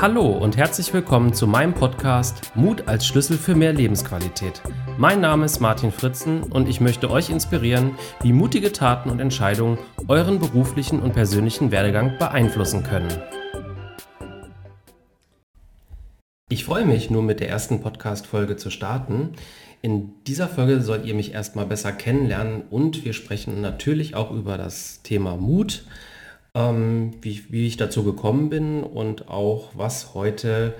Hallo 0.00 0.28
und 0.28 0.56
herzlich 0.56 0.94
willkommen 0.94 1.34
zu 1.34 1.46
meinem 1.46 1.74
Podcast 1.74 2.52
Mut 2.54 2.88
als 2.88 3.06
Schlüssel 3.06 3.36
für 3.36 3.54
mehr 3.54 3.74
Lebensqualität. 3.74 4.62
Mein 4.96 5.20
Name 5.20 5.44
ist 5.44 5.60
Martin 5.60 5.92
Fritzen 5.92 6.42
und 6.42 6.70
ich 6.70 6.80
möchte 6.80 7.10
euch 7.10 7.28
inspirieren, 7.28 7.98
wie 8.22 8.32
mutige 8.32 8.72
Taten 8.72 9.10
und 9.10 9.20
Entscheidungen 9.20 9.76
euren 10.08 10.38
beruflichen 10.38 11.00
und 11.00 11.12
persönlichen 11.12 11.70
Werdegang 11.70 12.16
beeinflussen 12.16 12.82
können. 12.82 13.10
Ich 16.48 16.64
freue 16.64 16.86
mich, 16.86 17.10
nur 17.10 17.22
mit 17.22 17.40
der 17.40 17.50
ersten 17.50 17.82
Podcast-Folge 17.82 18.56
zu 18.56 18.70
starten. 18.70 19.34
In 19.82 20.14
dieser 20.26 20.48
Folge 20.48 20.80
sollt 20.80 21.04
ihr 21.04 21.14
mich 21.14 21.34
erstmal 21.34 21.66
besser 21.66 21.92
kennenlernen 21.92 22.62
und 22.70 23.04
wir 23.04 23.12
sprechen 23.12 23.60
natürlich 23.60 24.14
auch 24.14 24.30
über 24.30 24.56
das 24.56 25.02
Thema 25.02 25.36
Mut 25.36 25.84
ähm, 26.54 27.14
wie, 27.22 27.44
wie 27.50 27.66
ich 27.66 27.76
dazu 27.76 28.04
gekommen 28.04 28.50
bin 28.50 28.82
und 28.82 29.28
auch 29.28 29.70
was 29.74 30.14
heute 30.14 30.74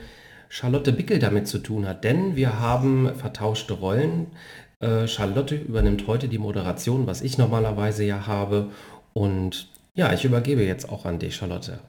Charlotte 0.49 0.93
Bickel 0.93 1.19
damit 1.19 1.47
zu 1.47 1.59
tun 1.59 1.87
hat. 1.87 2.05
Denn 2.05 2.37
wir 2.37 2.59
haben 2.59 3.15
vertauschte 3.17 3.75
Rollen. 3.75 4.27
Äh, 4.81 5.07
Charlotte 5.07 5.55
übernimmt 5.55 6.07
heute 6.07 6.29
die 6.29 6.39
Moderation, 6.39 7.07
was 7.07 7.23
ich 7.23 7.39
normalerweise 7.39 8.05
ja 8.05 8.27
habe. 8.27 8.71
Und 9.13 9.69
ja, 9.95 10.13
ich 10.13 10.25
übergebe 10.25 10.65
jetzt 10.65 10.89
auch 10.89 11.05
an 11.05 11.19
dich, 11.19 11.37
Charlotte. 11.37 11.81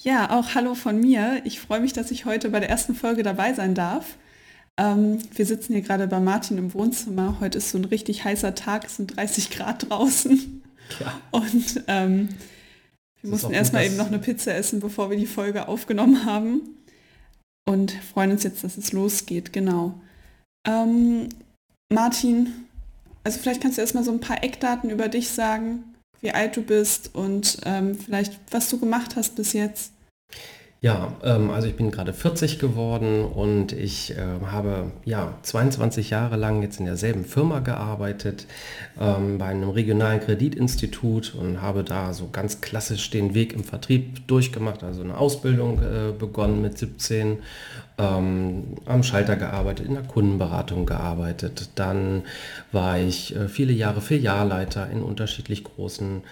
Ja, 0.00 0.30
auch 0.36 0.54
hallo 0.56 0.74
von 0.74 0.98
mir. 0.98 1.42
Ich 1.44 1.60
freue 1.60 1.80
mich, 1.80 1.92
dass 1.92 2.10
ich 2.10 2.24
heute 2.24 2.50
bei 2.50 2.58
der 2.58 2.70
ersten 2.70 2.94
Folge 2.94 3.22
dabei 3.22 3.52
sein 3.52 3.74
darf. 3.74 4.16
Ähm, 4.76 5.18
wir 5.34 5.46
sitzen 5.46 5.74
hier 5.74 5.82
gerade 5.82 6.08
bei 6.08 6.18
Martin 6.18 6.58
im 6.58 6.74
Wohnzimmer. 6.74 7.36
Heute 7.40 7.58
ist 7.58 7.70
so 7.70 7.78
ein 7.78 7.84
richtig 7.84 8.24
heißer 8.24 8.54
Tag, 8.54 8.84
es 8.84 8.96
sind 8.96 9.16
30 9.16 9.50
Grad 9.50 9.88
draußen. 9.88 10.62
Ja. 10.98 11.20
Und 11.30 11.84
ähm, 11.86 12.30
wir 13.22 13.30
mussten 13.30 13.52
erstmal 13.52 13.84
eben 13.86 13.96
noch 13.96 14.08
eine 14.08 14.18
Pizza 14.18 14.54
essen, 14.54 14.80
bevor 14.80 15.10
wir 15.10 15.16
die 15.16 15.26
Folge 15.26 15.68
aufgenommen 15.68 16.24
haben. 16.24 16.60
Und 17.64 17.92
freuen 17.92 18.32
uns 18.32 18.42
jetzt, 18.42 18.64
dass 18.64 18.76
es 18.76 18.92
losgeht, 18.92 19.52
genau. 19.52 19.94
Ähm, 20.66 21.28
Martin, 21.92 22.52
also 23.24 23.38
vielleicht 23.38 23.62
kannst 23.62 23.78
du 23.78 23.82
erstmal 23.82 24.04
so 24.04 24.10
ein 24.10 24.20
paar 24.20 24.42
Eckdaten 24.42 24.90
über 24.90 25.08
dich 25.08 25.30
sagen, 25.30 25.84
wie 26.20 26.32
alt 26.32 26.56
du 26.56 26.62
bist 26.62 27.14
und 27.14 27.58
ähm, 27.64 27.94
vielleicht 27.94 28.38
was 28.50 28.68
du 28.68 28.78
gemacht 28.78 29.16
hast 29.16 29.36
bis 29.36 29.52
jetzt. 29.52 29.92
Ja, 30.82 31.12
ähm, 31.22 31.50
also 31.50 31.68
ich 31.68 31.76
bin 31.76 31.92
gerade 31.92 32.12
40 32.12 32.58
geworden 32.58 33.24
und 33.24 33.70
ich 33.70 34.16
äh, 34.18 34.44
habe 34.44 34.90
ja 35.04 35.32
22 35.42 36.10
Jahre 36.10 36.34
lang 36.34 36.60
jetzt 36.60 36.80
in 36.80 36.86
derselben 36.86 37.24
Firma 37.24 37.60
gearbeitet, 37.60 38.48
ähm, 39.00 39.38
bei 39.38 39.46
einem 39.46 39.70
regionalen 39.70 40.18
Kreditinstitut 40.18 41.36
und 41.36 41.62
habe 41.62 41.84
da 41.84 42.12
so 42.12 42.30
ganz 42.32 42.60
klassisch 42.60 43.10
den 43.10 43.32
Weg 43.32 43.52
im 43.52 43.62
Vertrieb 43.62 44.26
durchgemacht, 44.26 44.82
also 44.82 45.02
eine 45.02 45.16
Ausbildung 45.16 45.78
äh, 45.78 46.10
begonnen 46.18 46.60
mit 46.60 46.76
17, 46.76 47.38
ähm, 47.98 48.64
am 48.84 49.04
Schalter 49.04 49.36
gearbeitet, 49.36 49.86
in 49.86 49.94
der 49.94 50.02
Kundenberatung 50.02 50.84
gearbeitet. 50.84 51.70
Dann 51.76 52.24
war 52.72 52.98
ich 52.98 53.36
äh, 53.36 53.46
viele 53.46 53.72
Jahre 53.72 54.00
Filialleiter 54.00 54.90
in 54.90 55.04
unterschiedlich 55.04 55.62
großen 55.62 56.22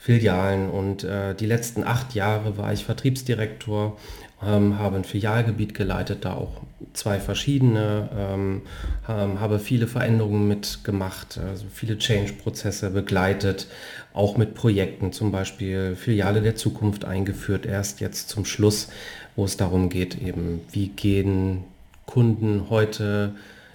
Filialen. 0.00 0.70
Und 0.70 1.04
äh, 1.04 1.34
die 1.34 1.44
letzten 1.44 1.84
acht 1.84 2.14
Jahre 2.14 2.56
war 2.56 2.72
ich 2.72 2.84
Vertriebsdirektor, 2.86 3.98
ähm, 4.42 4.78
habe 4.78 4.96
ein 4.96 5.04
Filialgebiet 5.04 5.74
geleitet, 5.74 6.24
da 6.24 6.32
auch 6.32 6.62
zwei 6.94 7.20
verschiedene, 7.20 8.08
ähm, 8.18 8.62
habe 9.06 9.58
viele 9.58 9.86
Veränderungen 9.86 10.48
mitgemacht, 10.48 11.38
also 11.38 11.66
viele 11.72 11.98
Change-Prozesse 11.98 12.88
begleitet, 12.90 13.66
auch 14.14 14.38
mit 14.38 14.54
Projekten, 14.54 15.12
zum 15.12 15.30
Beispiel 15.30 15.94
Filiale 15.96 16.40
der 16.40 16.56
Zukunft 16.56 17.04
eingeführt, 17.04 17.66
erst 17.66 18.00
jetzt 18.00 18.30
zum 18.30 18.46
Schluss, 18.46 18.88
wo 19.36 19.44
es 19.44 19.58
darum 19.58 19.90
geht, 19.90 20.20
eben 20.22 20.62
wie 20.72 20.88
gehen 20.88 21.64
Kunden 22.06 22.70
heute 22.70 23.34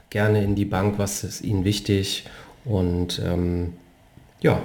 gerne 0.10 0.44
in 0.44 0.56
die 0.56 0.66
Bank, 0.66 0.98
was 0.98 1.24
ist 1.24 1.42
ihnen 1.42 1.66
wichtig? 1.66 2.26
Und 2.66 3.22
ähm, 3.24 3.74
ja, 4.42 4.62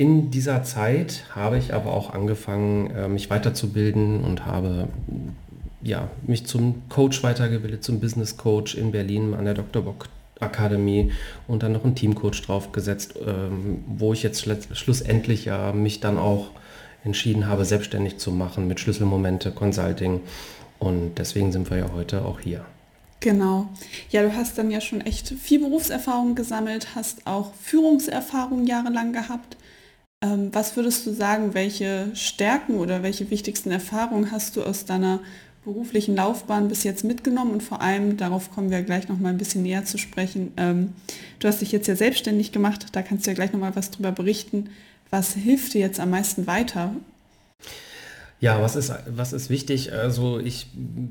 in 0.00 0.30
dieser 0.30 0.62
Zeit 0.62 1.24
habe 1.34 1.58
ich 1.58 1.74
aber 1.74 1.92
auch 1.92 2.14
angefangen, 2.14 2.90
äh, 2.90 3.06
mich 3.06 3.28
weiterzubilden 3.28 4.24
und 4.24 4.46
habe 4.46 4.88
ja, 5.82 6.08
mich 6.26 6.46
zum 6.46 6.88
Coach 6.88 7.22
weitergebildet, 7.22 7.84
zum 7.84 8.00
Business 8.00 8.38
Coach 8.38 8.76
in 8.76 8.92
Berlin 8.92 9.34
an 9.34 9.44
der 9.44 9.52
Dr. 9.52 9.82
Bock 9.82 10.08
Akademie 10.40 11.12
und 11.46 11.62
dann 11.62 11.72
noch 11.72 11.84
einen 11.84 11.96
Teamcoach 11.96 12.40
draufgesetzt, 12.46 13.16
ähm, 13.26 13.84
wo 13.86 14.14
ich 14.14 14.22
jetzt 14.22 14.48
schlussendlich 14.72 15.44
ja 15.44 15.72
mich 15.72 16.00
dann 16.00 16.16
auch 16.16 16.46
entschieden 17.04 17.46
habe, 17.46 17.66
selbstständig 17.66 18.16
zu 18.16 18.32
machen 18.32 18.66
mit 18.66 18.80
Schlüsselmomente, 18.80 19.50
Consulting. 19.50 20.20
Und 20.78 21.16
deswegen 21.18 21.52
sind 21.52 21.68
wir 21.68 21.76
ja 21.76 21.90
heute 21.92 22.24
auch 22.24 22.40
hier. 22.40 22.64
Genau. 23.20 23.68
Ja, 24.08 24.22
du 24.22 24.34
hast 24.34 24.56
dann 24.56 24.70
ja 24.70 24.80
schon 24.80 25.02
echt 25.02 25.28
viel 25.28 25.60
Berufserfahrung 25.60 26.34
gesammelt, 26.36 26.94
hast 26.94 27.26
auch 27.26 27.52
Führungserfahrung 27.52 28.66
jahrelang 28.66 29.12
gehabt. 29.12 29.58
Ähm, 30.22 30.50
was 30.52 30.76
würdest 30.76 31.06
du 31.06 31.12
sagen, 31.14 31.54
welche 31.54 32.10
Stärken 32.14 32.74
oder 32.74 33.02
welche 33.02 33.30
wichtigsten 33.30 33.70
Erfahrungen 33.70 34.30
hast 34.30 34.56
du 34.56 34.62
aus 34.62 34.84
deiner 34.84 35.20
beruflichen 35.64 36.14
Laufbahn 36.16 36.68
bis 36.68 36.84
jetzt 36.84 37.04
mitgenommen 37.04 37.52
und 37.52 37.62
vor 37.62 37.80
allem, 37.80 38.16
darauf 38.16 38.50
kommen 38.50 38.70
wir 38.70 38.82
gleich 38.82 39.08
noch 39.08 39.18
mal 39.18 39.30
ein 39.30 39.38
bisschen 39.38 39.62
näher 39.62 39.84
zu 39.84 39.98
sprechen, 39.98 40.52
ähm, 40.56 40.92
du 41.38 41.48
hast 41.48 41.60
dich 41.60 41.72
jetzt 41.72 41.86
ja 41.86 41.96
selbstständig 41.96 42.52
gemacht, 42.52 42.86
da 42.92 43.02
kannst 43.02 43.26
du 43.26 43.30
ja 43.30 43.34
gleich 43.34 43.52
noch 43.52 43.60
mal 43.60 43.76
was 43.76 43.90
drüber 43.90 44.12
berichten. 44.12 44.70
Was 45.10 45.34
hilft 45.34 45.74
dir 45.74 45.80
jetzt 45.80 46.00
am 46.00 46.10
meisten 46.10 46.46
weiter? 46.46 46.92
Ja, 48.40 48.62
was 48.62 48.76
ist, 48.76 48.92
was 49.06 49.32
ist 49.32 49.50
wichtig? 49.50 49.92
Also 49.92 50.38
ich 50.38 50.68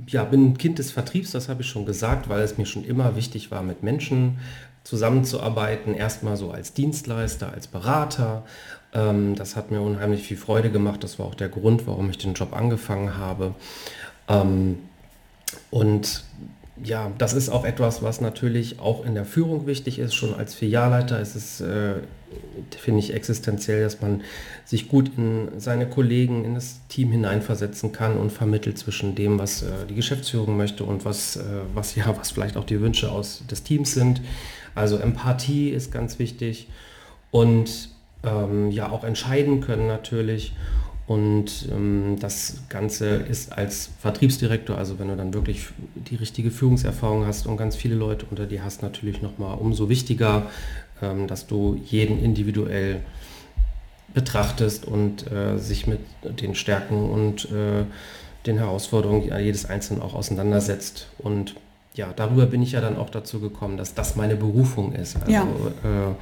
ja, 0.07 0.23
bin 0.23 0.57
Kind 0.57 0.79
des 0.79 0.91
Vertriebs, 0.91 1.31
das 1.31 1.49
habe 1.49 1.61
ich 1.61 1.67
schon 1.67 1.85
gesagt, 1.85 2.29
weil 2.29 2.41
es 2.41 2.57
mir 2.57 2.65
schon 2.65 2.85
immer 2.85 3.15
wichtig 3.15 3.51
war, 3.51 3.61
mit 3.61 3.83
Menschen 3.83 4.39
zusammenzuarbeiten. 4.83 5.93
Erstmal 5.93 6.37
so 6.37 6.49
als 6.49 6.73
Dienstleister, 6.73 7.51
als 7.51 7.67
Berater 7.67 8.45
ähm, 8.93 9.35
das 9.35 9.55
hat 9.55 9.71
mir 9.71 9.81
unheimlich 9.81 10.23
viel 10.23 10.37
Freude 10.37 10.71
gemacht. 10.71 11.03
Das 11.03 11.19
war 11.19 11.25
auch 11.25 11.35
der 11.35 11.49
Grund, 11.49 11.87
warum 11.87 12.09
ich 12.09 12.17
den 12.17 12.33
Job 12.33 12.53
angefangen 12.53 13.17
habe. 13.17 13.53
Ähm, 14.27 14.79
und 15.71 16.23
ja, 16.83 17.11
das 17.17 17.33
ist 17.33 17.49
auch 17.49 17.65
etwas, 17.65 18.01
was 18.01 18.21
natürlich 18.21 18.79
auch 18.79 19.05
in 19.05 19.13
der 19.13 19.25
Führung 19.25 19.67
wichtig 19.67 19.99
ist. 19.99 20.13
Schon 20.13 20.33
als 20.33 20.55
Filialleiter 20.55 21.19
ist 21.19 21.35
es, 21.35 21.61
äh, 21.61 21.95
finde 22.77 22.99
ich, 22.99 23.13
existenziell, 23.13 23.83
dass 23.83 24.01
man 24.01 24.21
sich 24.65 24.87
gut 24.87 25.11
in 25.17 25.49
seine 25.57 25.87
Kollegen, 25.89 26.45
in 26.45 26.55
das 26.55 26.79
Team 26.87 27.11
hineinversetzen 27.11 27.91
kann 27.91 28.17
und 28.17 28.31
vermittelt 28.31 28.77
zwischen 28.77 29.15
dem, 29.15 29.39
was 29.39 29.63
äh, 29.63 29.71
die 29.89 29.95
Geschäftsführung 29.95 30.55
möchte 30.55 30.83
und 30.83 31.05
was, 31.05 31.35
äh, 31.35 31.43
was, 31.73 31.95
ja, 31.95 32.15
was 32.17 32.31
vielleicht 32.31 32.55
auch 32.55 32.65
die 32.65 32.79
Wünsche 32.79 33.11
aus 33.11 33.43
des 33.49 33.63
Teams 33.63 33.93
sind. 33.93 34.21
Also 34.73 34.97
Empathie 34.97 35.69
ist 35.69 35.91
ganz 35.91 36.17
wichtig. 36.19 36.69
Und 37.31 37.89
ähm, 38.23 38.71
ja 38.71 38.89
auch 38.89 39.03
entscheiden 39.03 39.61
können 39.61 39.87
natürlich. 39.87 40.53
Und 41.07 41.67
ähm, 41.71 42.17
das 42.19 42.61
Ganze 42.69 43.07
ist 43.15 43.51
als 43.51 43.89
Vertriebsdirektor, 43.99 44.77
also 44.77 44.99
wenn 44.99 45.07
du 45.07 45.15
dann 45.15 45.33
wirklich 45.33 45.69
die 45.95 46.15
richtige 46.15 46.51
Führungserfahrung 46.51 47.25
hast 47.25 47.47
und 47.47 47.57
ganz 47.57 47.75
viele 47.75 47.95
Leute 47.95 48.27
unter 48.29 48.45
dir 48.45 48.63
hast, 48.63 48.83
natürlich 48.83 49.23
nochmal 49.23 49.57
umso 49.57 49.89
wichtiger, 49.89 50.43
ähm, 51.01 51.25
dass 51.25 51.47
du 51.47 51.81
jeden 51.83 52.23
individuell 52.23 53.01
betrachtest 54.13 54.85
und 54.85 55.31
äh, 55.31 55.57
sich 55.57 55.87
mit 55.87 55.99
den 56.23 56.53
Stärken 56.53 57.09
und 57.09 57.45
äh, 57.45 57.85
den 58.45 58.57
Herausforderungen 58.57 59.31
jedes 59.43 59.65
Einzelnen 59.65 60.01
auch 60.01 60.13
auseinandersetzt. 60.13 61.07
Und 61.17 61.55
ja, 61.95 62.13
darüber 62.15 62.45
bin 62.45 62.61
ich 62.61 62.73
ja 62.73 62.81
dann 62.81 62.97
auch 62.97 63.09
dazu 63.09 63.39
gekommen, 63.39 63.77
dass 63.77 63.95
das 63.95 64.15
meine 64.15 64.35
Berufung 64.35 64.93
ist. 64.93 65.15
Also, 65.15 65.31
ja. 65.31 65.43
äh, 65.43 66.13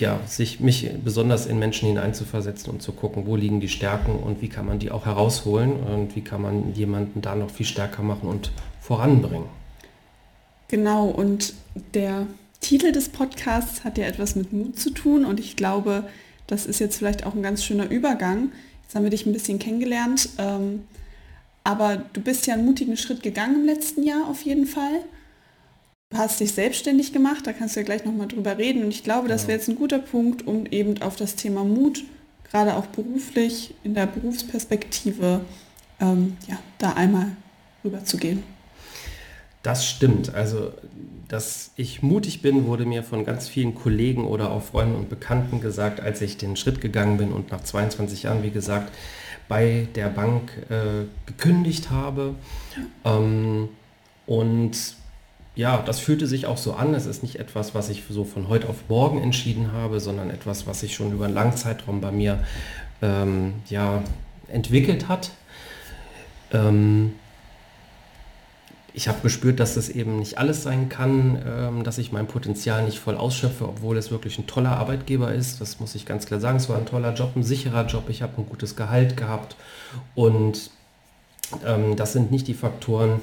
ja, 0.00 0.20
sich 0.26 0.60
mich 0.60 0.90
besonders 1.04 1.46
in 1.46 1.58
Menschen 1.58 1.88
hineinzuversetzen 1.88 2.72
und 2.72 2.82
zu 2.82 2.92
gucken, 2.92 3.26
wo 3.26 3.36
liegen 3.36 3.60
die 3.60 3.68
Stärken 3.68 4.16
und 4.16 4.42
wie 4.42 4.48
kann 4.48 4.66
man 4.66 4.78
die 4.78 4.90
auch 4.90 5.06
herausholen 5.06 5.72
und 5.72 6.16
wie 6.16 6.22
kann 6.22 6.42
man 6.42 6.74
jemanden 6.74 7.22
da 7.22 7.34
noch 7.34 7.50
viel 7.50 7.66
stärker 7.66 8.02
machen 8.02 8.28
und 8.28 8.50
voranbringen. 8.80 9.46
Genau, 10.68 11.06
und 11.06 11.54
der 11.94 12.26
Titel 12.60 12.92
des 12.92 13.08
Podcasts 13.08 13.84
hat 13.84 13.98
ja 13.98 14.06
etwas 14.06 14.34
mit 14.34 14.52
Mut 14.52 14.78
zu 14.78 14.90
tun 14.90 15.24
und 15.24 15.38
ich 15.38 15.56
glaube, 15.56 16.04
das 16.46 16.66
ist 16.66 16.80
jetzt 16.80 16.98
vielleicht 16.98 17.26
auch 17.26 17.34
ein 17.34 17.42
ganz 17.42 17.64
schöner 17.64 17.90
Übergang. 17.90 18.50
Jetzt 18.82 18.94
haben 18.94 19.04
wir 19.04 19.10
dich 19.10 19.26
ein 19.26 19.32
bisschen 19.32 19.58
kennengelernt, 19.58 20.28
ähm, 20.38 20.84
aber 21.64 22.02
du 22.12 22.20
bist 22.20 22.46
ja 22.46 22.54
einen 22.54 22.64
mutigen 22.64 22.96
Schritt 22.96 23.22
gegangen 23.22 23.56
im 23.56 23.66
letzten 23.66 24.02
Jahr 24.02 24.28
auf 24.28 24.42
jeden 24.42 24.66
Fall. 24.66 25.00
Du 26.10 26.18
hast 26.18 26.38
dich 26.38 26.52
selbstständig 26.52 27.12
gemacht, 27.12 27.46
da 27.46 27.52
kannst 27.52 27.74
du 27.74 27.80
ja 27.80 27.84
gleich 27.84 28.04
nochmal 28.04 28.28
drüber 28.28 28.56
reden. 28.58 28.84
Und 28.84 28.90
ich 28.90 29.02
glaube, 29.02 29.28
das 29.28 29.48
wäre 29.48 29.58
jetzt 29.58 29.68
ein 29.68 29.74
guter 29.74 29.98
Punkt, 29.98 30.46
um 30.46 30.64
eben 30.66 31.02
auf 31.02 31.16
das 31.16 31.34
Thema 31.34 31.64
Mut, 31.64 32.04
gerade 32.48 32.76
auch 32.76 32.86
beruflich, 32.86 33.74
in 33.82 33.94
der 33.94 34.06
Berufsperspektive, 34.06 35.40
ähm, 36.00 36.36
ja, 36.46 36.58
da 36.78 36.92
einmal 36.92 37.32
rüber 37.84 38.04
zu 38.04 38.18
gehen. 38.18 38.44
Das 39.64 39.84
stimmt. 39.84 40.32
Also, 40.32 40.72
dass 41.26 41.72
ich 41.74 42.04
mutig 42.04 42.40
bin, 42.40 42.66
wurde 42.66 42.86
mir 42.86 43.02
von 43.02 43.24
ganz 43.24 43.48
vielen 43.48 43.74
Kollegen 43.74 44.26
oder 44.26 44.52
auch 44.52 44.62
Freunden 44.62 44.94
und 44.94 45.08
Bekannten 45.08 45.60
gesagt, 45.60 45.98
als 45.98 46.22
ich 46.22 46.36
den 46.36 46.54
Schritt 46.54 46.80
gegangen 46.80 47.16
bin 47.16 47.32
und 47.32 47.50
nach 47.50 47.64
22 47.64 48.22
Jahren, 48.22 48.44
wie 48.44 48.50
gesagt, 48.50 48.92
bei 49.48 49.88
der 49.96 50.08
Bank 50.08 50.52
äh, 50.70 51.06
gekündigt 51.26 51.90
habe. 51.90 52.36
Ähm, 53.04 53.70
und 54.26 54.96
ja, 55.56 55.82
das 55.84 55.98
fühlte 55.98 56.26
sich 56.26 56.46
auch 56.46 56.58
so 56.58 56.74
an. 56.74 56.94
Es 56.94 57.06
ist 57.06 57.22
nicht 57.22 57.36
etwas, 57.36 57.74
was 57.74 57.88
ich 57.88 58.04
so 58.08 58.24
von 58.24 58.48
heute 58.48 58.68
auf 58.68 58.76
morgen 58.88 59.20
entschieden 59.22 59.72
habe, 59.72 60.00
sondern 60.00 60.30
etwas, 60.30 60.66
was 60.66 60.80
sich 60.80 60.94
schon 60.94 61.12
über 61.12 61.24
einen 61.24 61.34
langen 61.34 61.56
Zeitraum 61.56 62.02
bei 62.02 62.12
mir 62.12 62.38
ähm, 63.00 63.54
ja, 63.68 64.02
entwickelt 64.48 65.08
hat. 65.08 65.30
Ähm, 66.52 67.14
ich 68.92 69.08
habe 69.08 69.20
gespürt, 69.22 69.58
dass 69.58 69.74
das 69.74 69.88
eben 69.88 70.18
nicht 70.18 70.36
alles 70.36 70.62
sein 70.62 70.90
kann, 70.90 71.42
ähm, 71.46 71.84
dass 71.84 71.96
ich 71.96 72.12
mein 72.12 72.26
Potenzial 72.26 72.84
nicht 72.84 72.98
voll 72.98 73.16
ausschöpfe, 73.16 73.66
obwohl 73.66 73.96
es 73.96 74.10
wirklich 74.10 74.38
ein 74.38 74.46
toller 74.46 74.76
Arbeitgeber 74.76 75.32
ist. 75.32 75.60
Das 75.62 75.80
muss 75.80 75.94
ich 75.94 76.04
ganz 76.04 76.26
klar 76.26 76.40
sagen. 76.40 76.58
Es 76.58 76.68
war 76.68 76.76
ein 76.76 76.86
toller 76.86 77.14
Job, 77.14 77.34
ein 77.34 77.42
sicherer 77.42 77.86
Job. 77.86 78.10
Ich 78.10 78.20
habe 78.20 78.34
ein 78.36 78.46
gutes 78.46 78.76
Gehalt 78.76 79.16
gehabt. 79.16 79.56
Und 80.14 80.70
ähm, 81.64 81.96
das 81.96 82.12
sind 82.12 82.30
nicht 82.30 82.46
die 82.46 82.54
Faktoren, 82.54 83.22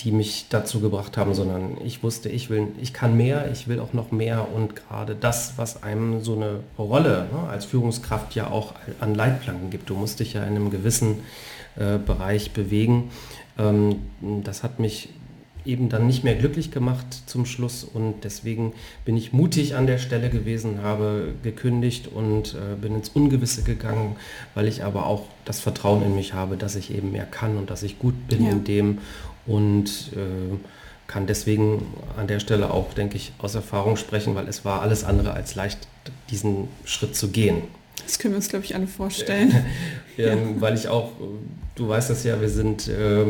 die 0.00 0.12
mich 0.12 0.46
dazu 0.50 0.80
gebracht 0.80 1.16
haben, 1.16 1.34
sondern 1.34 1.78
ich 1.84 2.02
wusste, 2.02 2.28
ich 2.28 2.50
will, 2.50 2.68
ich 2.80 2.92
kann 2.92 3.16
mehr, 3.16 3.50
ich 3.50 3.66
will 3.66 3.80
auch 3.80 3.92
noch 3.92 4.12
mehr 4.12 4.46
und 4.54 4.76
gerade 4.76 5.14
das, 5.14 5.54
was 5.56 5.82
einem 5.82 6.22
so 6.22 6.36
eine 6.36 6.60
Rolle 6.78 7.28
ne, 7.32 7.48
als 7.48 7.64
Führungskraft 7.64 8.34
ja 8.34 8.50
auch 8.50 8.74
an 9.00 9.14
Leitplanken 9.14 9.70
gibt. 9.70 9.88
Du 9.88 9.94
musst 9.94 10.20
dich 10.20 10.34
ja 10.34 10.42
in 10.42 10.56
einem 10.56 10.70
gewissen 10.70 11.20
äh, 11.76 11.98
Bereich 11.98 12.52
bewegen. 12.52 13.10
Ähm, 13.58 13.96
das 14.44 14.62
hat 14.62 14.80
mich 14.80 15.08
eben 15.66 15.88
dann 15.88 16.06
nicht 16.06 16.24
mehr 16.24 16.34
glücklich 16.34 16.70
gemacht 16.70 17.06
zum 17.26 17.44
Schluss 17.44 17.84
und 17.84 18.22
deswegen 18.22 18.72
bin 19.04 19.16
ich 19.16 19.32
mutig 19.32 19.74
an 19.74 19.86
der 19.86 19.98
Stelle 19.98 20.30
gewesen, 20.30 20.82
habe 20.82 21.34
gekündigt 21.42 22.08
und 22.08 22.54
äh, 22.54 22.76
bin 22.80 22.94
ins 22.94 23.08
Ungewisse 23.08 23.62
gegangen, 23.62 24.16
weil 24.54 24.68
ich 24.68 24.84
aber 24.84 25.06
auch 25.06 25.24
das 25.44 25.60
Vertrauen 25.60 26.04
in 26.04 26.14
mich 26.14 26.34
habe, 26.34 26.56
dass 26.56 26.76
ich 26.76 26.94
eben 26.94 27.12
mehr 27.12 27.26
kann 27.26 27.56
und 27.56 27.70
dass 27.70 27.82
ich 27.82 27.98
gut 27.98 28.28
bin 28.28 28.44
ja. 28.44 28.52
in 28.52 28.64
dem 28.64 28.98
und 29.46 30.12
äh, 30.14 30.56
kann 31.06 31.26
deswegen 31.26 31.86
an 32.16 32.26
der 32.26 32.40
Stelle 32.40 32.70
auch, 32.70 32.92
denke 32.94 33.16
ich, 33.16 33.32
aus 33.38 33.54
Erfahrung 33.54 33.96
sprechen, 33.96 34.34
weil 34.34 34.48
es 34.48 34.64
war 34.64 34.82
alles 34.82 35.04
andere 35.04 35.32
als 35.32 35.54
leicht, 35.54 35.86
diesen 36.30 36.68
Schritt 36.84 37.14
zu 37.14 37.28
gehen. 37.28 37.62
Das 38.04 38.18
können 38.18 38.34
wir 38.34 38.36
uns, 38.36 38.48
glaube 38.48 38.64
ich, 38.64 38.74
alle 38.74 38.86
vorstellen. 38.86 39.52
ja, 40.16 40.34
ja. 40.34 40.36
Weil 40.58 40.74
ich 40.74 40.88
auch, 40.88 41.12
du 41.74 41.88
weißt 41.88 42.10
das 42.10 42.24
ja, 42.24 42.40
wir 42.40 42.48
sind, 42.48 42.88
äh, 42.88 43.26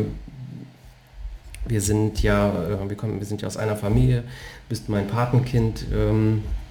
wir 1.67 1.81
sind 1.81 2.21
ja, 2.23 2.49
äh, 2.49 2.89
wir, 2.89 2.97
kommen, 2.97 3.19
wir 3.19 3.27
sind 3.27 3.41
ja 3.41 3.47
aus 3.47 3.57
einer 3.57 3.75
Familie, 3.75 4.23
bist 4.69 4.89
mein 4.89 5.07
Patenkind. 5.07 5.85
Ähm, 5.93 6.43
äh, 6.43 6.66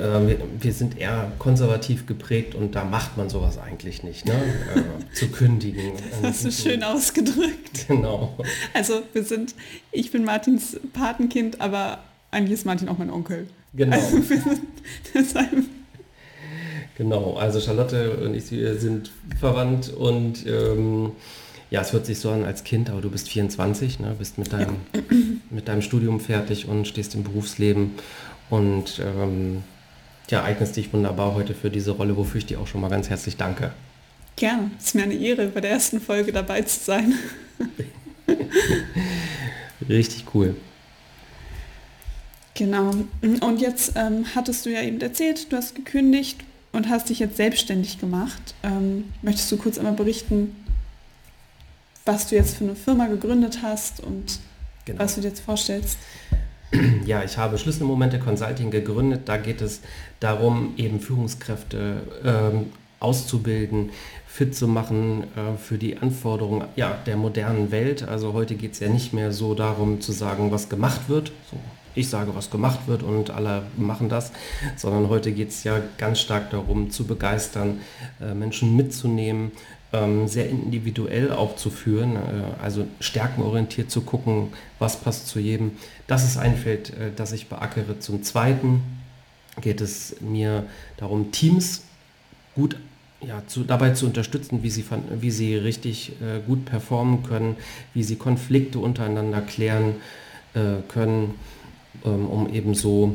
wir, 0.00 0.38
wir, 0.60 0.72
sind 0.72 0.98
eher 0.98 1.32
konservativ 1.38 2.06
geprägt 2.06 2.54
und 2.54 2.74
da 2.74 2.84
macht 2.84 3.16
man 3.16 3.28
sowas 3.28 3.58
eigentlich 3.58 4.02
nicht, 4.02 4.26
ne? 4.26 4.34
äh, 4.34 5.14
zu 5.14 5.28
kündigen. 5.28 5.92
Das 6.22 6.44
hast 6.44 6.44
du 6.44 6.52
schön 6.52 6.82
ausgedrückt. 6.82 7.86
Genau. 7.88 8.36
Also 8.74 9.02
wir 9.12 9.24
sind, 9.24 9.54
ich 9.92 10.10
bin 10.10 10.24
Martins 10.24 10.78
Patenkind, 10.92 11.60
aber 11.60 11.98
eigentlich 12.30 12.54
ist 12.54 12.66
Martin 12.66 12.88
auch 12.88 12.98
mein 12.98 13.10
Onkel. 13.10 13.46
Genau. 13.74 13.96
Also 13.96 14.22
deshalb 15.14 15.64
Genau, 17.00 17.32
also 17.38 17.60
Charlotte 17.60 18.18
und 18.18 18.34
ich 18.34 18.44
sind 18.44 19.10
verwandt 19.38 19.88
und 19.88 20.46
ähm, 20.46 21.12
ja, 21.70 21.80
es 21.80 21.94
hört 21.94 22.04
sich 22.04 22.18
so 22.18 22.30
an 22.30 22.44
als 22.44 22.62
Kind, 22.62 22.90
aber 22.90 23.00
du 23.00 23.08
bist 23.08 23.30
24, 23.30 24.00
ne, 24.00 24.14
bist 24.18 24.36
mit 24.36 24.52
deinem, 24.52 24.76
mit 25.50 25.68
deinem 25.68 25.80
Studium 25.80 26.20
fertig 26.20 26.68
und 26.68 26.86
stehst 26.86 27.14
im 27.14 27.22
Berufsleben 27.22 27.92
und 28.50 29.00
ähm, 29.02 29.62
ja, 30.30 30.42
eignest 30.42 30.76
dich 30.76 30.92
wunderbar 30.92 31.34
heute 31.34 31.54
für 31.54 31.70
diese 31.70 31.92
Rolle, 31.92 32.16
wofür 32.16 32.38
ich 32.38 32.46
dir 32.46 32.60
auch 32.60 32.66
schon 32.66 32.80
mal 32.80 32.88
ganz 32.88 33.08
herzlich 33.08 33.36
danke. 33.36 33.72
Gerne, 34.36 34.70
es 34.78 34.86
ist 34.86 34.94
mir 34.94 35.02
eine 35.02 35.14
Ehre, 35.14 35.48
bei 35.48 35.60
der 35.60 35.72
ersten 35.72 36.00
Folge 36.00 36.32
dabei 36.32 36.62
zu 36.62 36.80
sein. 36.80 37.14
Richtig 39.88 40.24
cool. 40.34 40.56
Genau. 42.54 42.94
Und 43.22 43.60
jetzt 43.60 43.92
ähm, 43.96 44.24
hattest 44.34 44.66
du 44.66 44.70
ja 44.70 44.82
eben 44.82 45.00
erzählt, 45.00 45.50
du 45.50 45.56
hast 45.56 45.74
gekündigt 45.74 46.40
und 46.72 46.88
hast 46.88 47.08
dich 47.08 47.18
jetzt 47.18 47.36
selbstständig 47.36 47.98
gemacht. 47.98 48.54
Ähm, 48.62 49.12
möchtest 49.22 49.50
du 49.50 49.56
kurz 49.56 49.78
einmal 49.78 49.94
berichten, 49.94 50.54
was 52.04 52.28
du 52.28 52.36
jetzt 52.36 52.56
für 52.56 52.64
eine 52.64 52.76
Firma 52.76 53.06
gegründet 53.06 53.60
hast 53.62 54.00
und 54.00 54.38
genau. 54.84 55.00
was 55.00 55.14
du 55.14 55.20
dir 55.20 55.28
jetzt 55.28 55.40
vorstellst? 55.40 55.98
Ja, 57.04 57.24
ich 57.24 57.36
habe 57.36 57.58
Schlüsselmomente 57.58 58.18
Consulting 58.18 58.70
gegründet. 58.70 59.22
Da 59.26 59.36
geht 59.36 59.60
es 59.60 59.80
darum, 60.20 60.74
eben 60.76 61.00
Führungskräfte 61.00 62.02
ähm, 62.24 62.66
auszubilden, 63.00 63.90
fit 64.26 64.54
zu 64.54 64.68
machen 64.68 65.24
äh, 65.36 65.56
für 65.56 65.78
die 65.78 65.98
Anforderungen 65.98 66.68
ja, 66.76 66.96
der 67.06 67.16
modernen 67.16 67.70
Welt. 67.70 68.06
Also 68.06 68.32
heute 68.32 68.54
geht 68.54 68.72
es 68.72 68.80
ja 68.80 68.88
nicht 68.88 69.12
mehr 69.12 69.32
so 69.32 69.54
darum 69.54 70.00
zu 70.00 70.12
sagen, 70.12 70.52
was 70.52 70.68
gemacht 70.68 71.08
wird. 71.08 71.32
So, 71.50 71.56
ich 71.94 72.08
sage, 72.08 72.34
was 72.34 72.50
gemacht 72.50 72.80
wird 72.86 73.02
und 73.02 73.30
alle 73.30 73.64
machen 73.76 74.08
das, 74.08 74.30
sondern 74.76 75.08
heute 75.08 75.32
geht 75.32 75.48
es 75.48 75.64
ja 75.64 75.80
ganz 75.98 76.20
stark 76.20 76.50
darum, 76.50 76.90
zu 76.90 77.04
begeistern, 77.04 77.80
äh, 78.20 78.32
Menschen 78.34 78.76
mitzunehmen, 78.76 79.50
sehr 80.26 80.48
individuell 80.48 81.32
auch 81.32 81.56
zu 81.56 81.68
führen, 81.68 82.14
äh, 82.14 82.18
also 82.62 82.86
stärkenorientiert 83.00 83.90
zu 83.90 84.02
gucken, 84.02 84.52
was 84.78 85.00
passt 85.00 85.26
zu 85.26 85.40
jedem. 85.40 85.72
Das 86.06 86.24
ist 86.24 86.36
ein 86.36 86.56
Feld, 86.56 86.90
äh, 86.90 87.10
das 87.14 87.32
ich 87.32 87.48
beackere. 87.48 87.98
Zum 87.98 88.22
Zweiten 88.22 88.82
geht 89.60 89.80
es 89.80 90.20
mir 90.20 90.64
darum, 90.96 91.32
Teams 91.32 91.82
gut 92.54 92.76
ja, 93.20 93.42
zu, 93.48 93.64
dabei 93.64 93.90
zu 93.90 94.06
unterstützen, 94.06 94.62
wie 94.62 94.70
sie, 94.70 94.84
wie 95.20 95.30
sie 95.30 95.56
richtig 95.56 96.12
äh, 96.22 96.40
gut 96.46 96.64
performen 96.64 97.24
können, 97.24 97.56
wie 97.92 98.04
sie 98.04 98.16
Konflikte 98.16 98.78
untereinander 98.78 99.40
klären 99.40 99.96
können, 100.88 101.36
ähm, 102.04 102.26
um 102.26 102.52
eben 102.52 102.74
so 102.74 103.14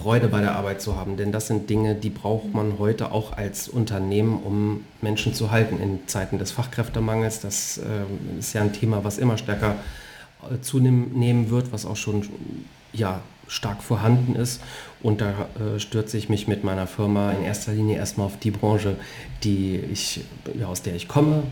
Freude 0.00 0.28
bei 0.28 0.40
der 0.40 0.56
Arbeit 0.56 0.80
zu 0.80 0.96
haben. 0.96 1.18
Denn 1.18 1.30
das 1.30 1.48
sind 1.48 1.68
Dinge, 1.68 1.94
die 1.94 2.08
braucht 2.08 2.54
man 2.54 2.78
heute 2.78 3.12
auch 3.12 3.36
als 3.36 3.68
Unternehmen, 3.68 4.42
um 4.42 4.84
Menschen 5.02 5.34
zu 5.34 5.50
halten 5.50 5.78
in 5.78 6.08
Zeiten 6.08 6.38
des 6.38 6.52
Fachkräftemangels. 6.52 7.40
Das 7.40 7.78
äh, 7.78 8.38
ist 8.38 8.54
ja 8.54 8.62
ein 8.62 8.72
Thema, 8.72 9.04
was 9.04 9.18
immer 9.18 9.36
stärker 9.36 9.76
äh, 10.50 10.60
zunehmen 10.62 11.50
wird, 11.50 11.70
was 11.70 11.84
auch 11.84 11.96
schon 11.96 12.26
ja, 12.94 13.20
stark 13.46 13.82
vorhanden 13.82 14.36
ist. 14.36 14.62
Und 15.02 15.20
da 15.20 15.48
äh, 15.58 15.78
stürze 15.78 16.16
ich 16.16 16.30
mich 16.30 16.48
mit 16.48 16.64
meiner 16.64 16.86
Firma 16.86 17.32
in 17.32 17.44
erster 17.44 17.72
Linie 17.72 17.98
erstmal 17.98 18.26
auf 18.26 18.38
die 18.38 18.52
Branche, 18.52 18.96
die 19.44 19.76
ich, 19.76 20.22
ja, 20.58 20.66
aus 20.66 20.80
der 20.80 20.94
ich 20.94 21.08
komme, 21.08 21.42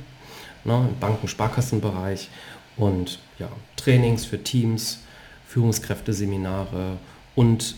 ne, 0.65 0.89
im 0.89 0.99
Banken-Sparkassenbereich 0.99 2.31
und 2.79 3.19
ja, 3.39 3.49
Trainings 3.77 4.25
für 4.25 4.43
Teams, 4.43 5.01
Führungskräfteseminare 5.47 6.97
und 7.35 7.75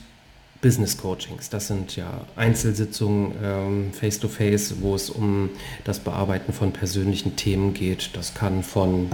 Business 0.61 0.99
Coachings. 0.99 1.49
Das 1.49 1.69
sind 1.69 1.97
ja 1.97 2.27
Einzelsitzungen 2.37 3.33
ähm, 3.43 3.93
face-to-face, 3.93 4.73
-face, 4.73 4.81
wo 4.81 4.95
es 4.95 5.11
um 5.11 5.51
das 5.85 6.01
Bearbeiten 6.01 6.53
von 6.53 6.73
persönlichen 6.73 7.37
Themen 7.37 7.73
geht. 7.73 8.11
Das 8.15 8.35
kann 8.35 8.63
von 8.63 9.11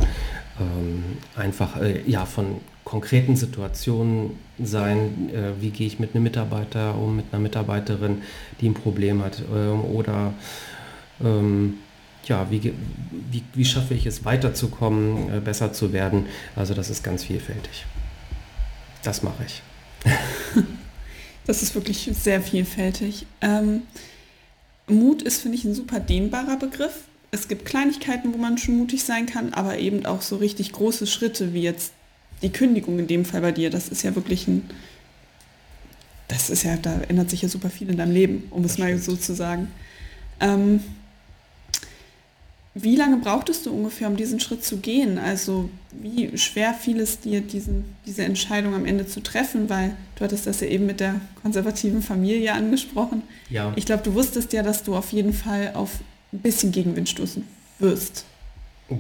ähm, 0.61 1.19
einfach 1.37 1.81
äh, 1.81 2.03
ja 2.07 2.25
von 2.27 2.61
konkreten 2.85 3.37
Situationen 3.37 4.39
sein, 4.63 5.31
äh, 5.31 5.61
wie 5.61 5.71
gehe 5.71 5.87
ich 5.87 5.99
mit 5.99 6.15
einem 6.15 6.25
Mitarbeiter 6.25 6.97
um, 6.97 7.17
mit 7.17 7.27
einer 7.33 7.43
Mitarbeiterin, 7.43 8.23
die 8.61 8.69
ein 8.69 8.75
Problem 8.75 9.23
hat 9.23 9.43
ähm, 9.53 9.85
oder 9.85 10.33
ähm, 11.23 11.75
ja, 12.25 12.51
wie, 12.51 12.73
wie, 13.31 13.43
wie 13.55 13.65
schaffe 13.65 13.95
ich 13.95 14.07
es 14.07 14.25
weiterzukommen, 14.25 15.33
äh, 15.33 15.41
besser 15.41 15.73
zu 15.73 15.93
werden. 15.93 16.27
Also 16.57 16.75
das 16.75 16.91
ist 16.91 17.05
ganz 17.05 17.25
vielfältig. 17.25 17.87
Das 19.03 19.23
mache 19.23 19.45
ich. 19.45 19.63
Das 21.47 21.63
ist 21.63 21.75
wirklich 21.75 22.11
sehr 22.13 22.43
vielfältig. 22.43 23.27
Ähm, 23.41 23.83
Mut 24.89 25.23
ist, 25.23 25.43
finde 25.43 25.57
ich, 25.57 25.65
ein 25.65 25.75
super 25.75 26.01
dehnbarer 26.01 26.57
Begriff. 26.57 27.05
Es 27.31 27.49
gibt 27.49 27.65
Kleinigkeiten, 27.65 28.33
wo 28.33 28.39
man 28.39 28.59
schon 28.59 28.77
mutig 28.77 29.05
sein 29.05 29.27
kann, 29.27 29.53
aber 29.53 29.79
eben 29.79 30.07
auch 30.07 30.23
so 30.23 30.37
richtig 30.37 30.73
große 30.73 31.07
Schritte, 31.07 31.55
wie 31.55 31.63
jetzt 31.63 31.93
die 32.43 32.51
Kündigung 32.51 32.99
in 32.99 33.07
dem 33.07 33.25
Fall 33.25 33.41
bei 33.41 33.53
dir. 33.53 33.71
Das 33.71 33.89
ist 33.89 34.03
ja 34.03 34.15
wirklich 34.15 34.47
ein, 34.49 34.69
das 36.29 36.51
ist 36.51 36.65
ja, 36.65 36.77
da 36.77 37.01
ändert 37.09 37.31
sich 37.31 37.43
ja 37.43 37.49
super 37.49 37.71
viel 37.71 37.91
in 37.91 37.97
deinem 37.97 38.13
Leben, 38.13 38.45
um 38.51 38.63
das 38.63 38.73
es 38.73 38.79
mal 38.79 38.97
so 38.99 39.17
zu 39.17 39.35
sagen. 39.35 39.71
Ähm, 40.41 40.81
wie 42.79 42.95
lange 42.95 43.17
brauchtest 43.17 43.65
du 43.65 43.73
ungefähr, 43.73 44.07
um 44.07 44.17
diesen 44.17 44.39
Schritt 44.39 44.63
zu 44.63 44.77
gehen? 44.77 45.19
Also 45.19 45.71
wie 45.93 46.37
schwer 46.37 46.75
fiel 46.75 47.01
es 47.01 47.19
dir, 47.21 47.41
diesen, 47.41 47.85
diese 48.05 48.23
Entscheidung 48.23 48.75
am 48.75 48.85
Ende 48.85 49.07
zu 49.07 49.23
treffen? 49.23 49.71
Weil 49.71 49.97
du 50.17 50.25
hattest 50.25 50.47
das 50.47 50.61
ja 50.61 50.67
eben 50.67 50.85
mit 50.85 51.01
der 51.01 51.23
konservativen 51.41 52.03
Familie 52.03 52.53
angesprochen. 52.53 53.23
Ja. 53.49 53.73
Ich 53.77 53.87
glaube, 53.87 54.03
du 54.03 54.13
wusstest 54.13 54.53
ja, 54.53 54.63
dass 54.63 54.83
du 54.83 54.95
auf 54.95 55.11
jeden 55.13 55.33
Fall 55.33 55.71
auf 55.73 56.01
ein 56.35 56.41
bisschen 56.41 56.71
Gegenwind 56.71 57.09
stoßen 57.09 57.45
wirst. 57.79 58.27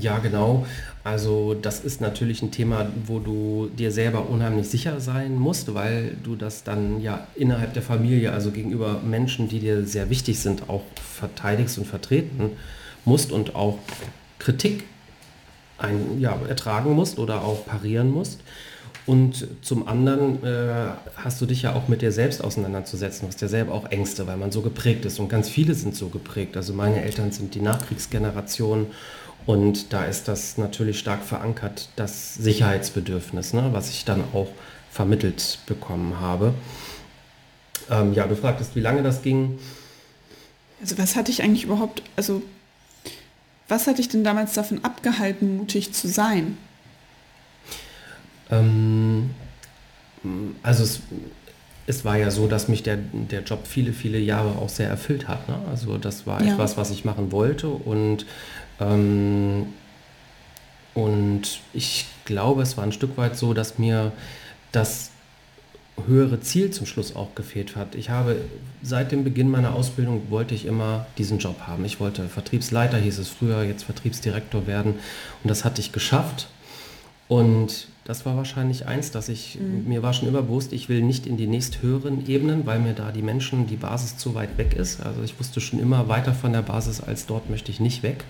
Ja, 0.00 0.18
genau. 0.18 0.64
Also 1.04 1.52
das 1.52 1.80
ist 1.80 2.00
natürlich 2.00 2.40
ein 2.40 2.52
Thema, 2.52 2.90
wo 3.04 3.18
du 3.18 3.68
dir 3.76 3.92
selber 3.92 4.30
unheimlich 4.30 4.68
sicher 4.68 5.00
sein 5.00 5.36
musst, 5.36 5.74
weil 5.74 6.16
du 6.24 6.34
das 6.34 6.64
dann 6.64 7.02
ja 7.02 7.26
innerhalb 7.34 7.74
der 7.74 7.82
Familie, 7.82 8.32
also 8.32 8.52
gegenüber 8.52 9.02
Menschen, 9.04 9.50
die 9.50 9.60
dir 9.60 9.84
sehr 9.84 10.08
wichtig 10.08 10.38
sind, 10.38 10.70
auch 10.70 10.82
verteidigst 10.94 11.76
und 11.76 11.86
vertreten 11.86 12.52
musst 13.06 13.32
und 13.32 13.54
auch 13.54 13.78
Kritik 14.38 14.84
ein, 15.78 16.20
ja, 16.20 16.38
ertragen 16.48 16.92
musst 16.92 17.18
oder 17.18 17.42
auch 17.42 17.64
parieren 17.64 18.10
musst. 18.10 18.40
Und 19.06 19.46
zum 19.62 19.86
anderen 19.86 20.42
äh, 20.42 20.88
hast 21.16 21.40
du 21.40 21.46
dich 21.46 21.62
ja 21.62 21.74
auch 21.74 21.86
mit 21.86 22.02
dir 22.02 22.10
selbst 22.10 22.42
auseinanderzusetzen. 22.42 23.22
Du 23.22 23.28
hast 23.28 23.40
ja 23.40 23.46
selber 23.46 23.72
auch 23.72 23.86
Ängste, 23.90 24.26
weil 24.26 24.36
man 24.36 24.50
so 24.50 24.62
geprägt 24.62 25.04
ist. 25.04 25.20
Und 25.20 25.28
ganz 25.28 25.48
viele 25.48 25.74
sind 25.74 25.94
so 25.94 26.08
geprägt. 26.08 26.56
Also 26.56 26.74
meine 26.74 27.02
Eltern 27.02 27.30
sind 27.30 27.54
die 27.54 27.60
Nachkriegsgeneration 27.60 28.88
und 29.46 29.92
da 29.92 30.04
ist 30.04 30.26
das 30.26 30.58
natürlich 30.58 30.98
stark 30.98 31.22
verankert, 31.22 31.88
das 31.94 32.34
Sicherheitsbedürfnis, 32.34 33.52
ne, 33.52 33.68
was 33.70 33.90
ich 33.90 34.04
dann 34.04 34.24
auch 34.34 34.48
vermittelt 34.90 35.60
bekommen 35.66 36.18
habe. 36.20 36.52
Ähm, 37.88 38.12
ja, 38.12 38.26
du 38.26 38.34
fragtest, 38.34 38.74
wie 38.74 38.80
lange 38.80 39.04
das 39.04 39.22
ging. 39.22 39.58
Also 40.80 40.98
was 40.98 41.14
hatte 41.14 41.30
ich 41.30 41.44
eigentlich 41.44 41.62
überhaupt, 41.62 42.02
also 42.16 42.42
was 43.68 43.86
hat 43.86 43.98
dich 43.98 44.08
denn 44.08 44.24
damals 44.24 44.54
davon 44.54 44.84
abgehalten, 44.84 45.56
mutig 45.56 45.92
zu 45.92 46.08
sein? 46.08 46.56
Ähm, 48.50 49.30
also 50.62 50.84
es, 50.84 51.00
es, 51.86 52.04
war 52.04 52.16
ja 52.16 52.30
so, 52.30 52.46
dass 52.46 52.68
mich 52.68 52.82
der, 52.82 52.96
der 52.96 53.42
Job 53.42 53.66
viele, 53.66 53.92
viele 53.92 54.18
Jahre 54.18 54.58
auch 54.58 54.68
sehr 54.68 54.88
erfüllt 54.88 55.26
hat. 55.26 55.48
Ne? 55.48 55.58
Also 55.70 55.98
das 55.98 56.26
war 56.26 56.42
ja. 56.42 56.52
etwas, 56.52 56.76
was 56.76 56.90
ich 56.90 57.04
machen 57.04 57.32
wollte 57.32 57.68
und 57.68 58.26
ähm, 58.80 59.66
und 60.94 61.60
ich 61.74 62.06
glaube, 62.24 62.62
es 62.62 62.78
war 62.78 62.84
ein 62.84 62.92
Stück 62.92 63.18
weit 63.18 63.36
so, 63.36 63.52
dass 63.52 63.78
mir 63.78 64.12
das 64.72 65.10
höhere 66.06 66.40
Ziel 66.40 66.70
zum 66.70 66.86
Schluss 66.86 67.14
auch 67.16 67.34
gefehlt 67.34 67.76
hat. 67.76 67.94
Ich 67.94 68.10
habe 68.10 68.36
seit 68.82 69.12
dem 69.12 69.24
Beginn 69.24 69.50
meiner 69.50 69.74
Ausbildung 69.74 70.30
wollte 70.30 70.54
ich 70.54 70.66
immer 70.66 71.06
diesen 71.18 71.38
Job 71.38 71.62
haben. 71.66 71.84
Ich 71.84 72.00
wollte 72.00 72.28
Vertriebsleiter, 72.28 72.98
hieß 72.98 73.18
es 73.18 73.28
früher, 73.28 73.62
jetzt 73.62 73.84
Vertriebsdirektor 73.84 74.66
werden 74.66 74.94
und 75.42 75.48
das 75.48 75.64
hatte 75.64 75.80
ich 75.80 75.92
geschafft. 75.92 76.48
Und 77.28 77.88
das 78.04 78.24
war 78.24 78.36
wahrscheinlich 78.36 78.86
eins, 78.86 79.10
dass 79.10 79.28
ich, 79.28 79.58
mhm. 79.58 79.88
mir 79.88 80.02
war 80.02 80.12
schon 80.12 80.28
immer 80.28 80.42
bewusst, 80.42 80.72
ich 80.72 80.88
will 80.88 81.02
nicht 81.02 81.26
in 81.26 81.36
die 81.36 81.48
nächsthöheren 81.48 82.28
Ebenen, 82.28 82.64
weil 82.64 82.78
mir 82.78 82.92
da 82.92 83.10
die 83.10 83.22
Menschen, 83.22 83.66
die 83.66 83.76
Basis 83.76 84.16
zu 84.16 84.34
weit 84.34 84.56
weg 84.58 84.74
ist. 84.74 85.00
Also 85.04 85.22
ich 85.24 85.38
wusste 85.40 85.60
schon 85.60 85.80
immer 85.80 86.06
weiter 86.08 86.32
von 86.32 86.52
der 86.52 86.62
Basis 86.62 87.00
als 87.00 87.26
dort 87.26 87.50
möchte 87.50 87.72
ich 87.72 87.80
nicht 87.80 88.04
weg. 88.04 88.22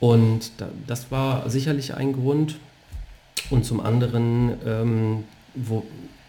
Und 0.00 0.52
das 0.86 1.10
war 1.10 1.48
sicherlich 1.50 1.94
ein 1.94 2.14
Grund. 2.14 2.56
Und 3.50 3.66
zum 3.66 3.80
anderen, 3.80 4.54
ähm, 4.64 5.24
wo 5.54 5.84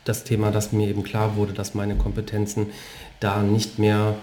das 0.06 0.24
Thema, 0.24 0.52
dass 0.52 0.72
mir 0.72 0.88
eben 0.88 1.04
klar 1.04 1.36
wurde, 1.36 1.54
dass 1.54 1.74
meine 1.74 1.96
Kompetenzen 1.96 2.68
da 3.20 3.42
nicht 3.42 3.80
mehr 3.80 4.16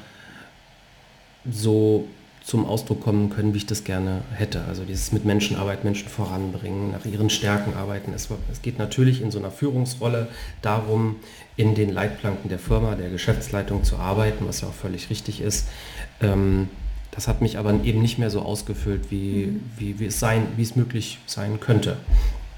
so 1.51 2.09
zum 2.45 2.67
Ausdruck 2.67 3.03
kommen 3.03 3.31
können, 3.31 3.55
wie 3.55 3.59
ich 3.59 3.67
das 3.67 3.85
gerne 3.85 4.23
hätte. 4.33 4.65
Also 4.65 4.85
dieses 4.85 5.13
mit 5.13 5.25
Menschenarbeit, 5.25 5.85
Menschen 5.85 6.09
voranbringen, 6.09 6.91
nach 6.91 7.05
ihren 7.05 7.31
Stärken 7.31 7.75
arbeiten. 7.75 8.13
Es, 8.15 8.29
es, 8.51 8.63
geht 8.63 8.79
natürlich 8.79 9.23
in 9.23 9.31
so 9.31 9.39
einer 9.39 9.51
Führungsrolle 9.51 10.29
darum, 10.61 11.17
in 11.57 11.75
den 11.75 11.91
Leitplanken 11.91 12.49
der 12.49 12.59
Firma, 12.59 12.95
der 12.97 13.11
Geschäftsleitung 13.11 13.85
zu 13.85 13.97
arbeiten, 13.97 14.47
was 14.47 14.63
ja 14.63 14.69
auch 14.69 14.75
völlig 14.75 15.09
richtig 15.09 15.41
ist. 15.41 15.69
Ähm, 16.21 16.69
das 17.13 17.29
hat 17.29 17.43
mich 17.43 17.59
aber 17.59 17.79
eben 17.85 18.03
nicht 18.03 18.19
mehr 18.19 18.31
so 18.31 18.41
ausgefüllt, 18.41 19.11
wie, 19.11 19.47
mhm. 19.47 19.61
wie, 19.77 20.01
wie, 20.01 20.07
es 20.07 20.19
sein, 20.19 20.47
wie 20.57 20.63
es 20.63 20.75
möglich 20.75 21.19
sein 21.27 21.61
könnte. 21.61 21.97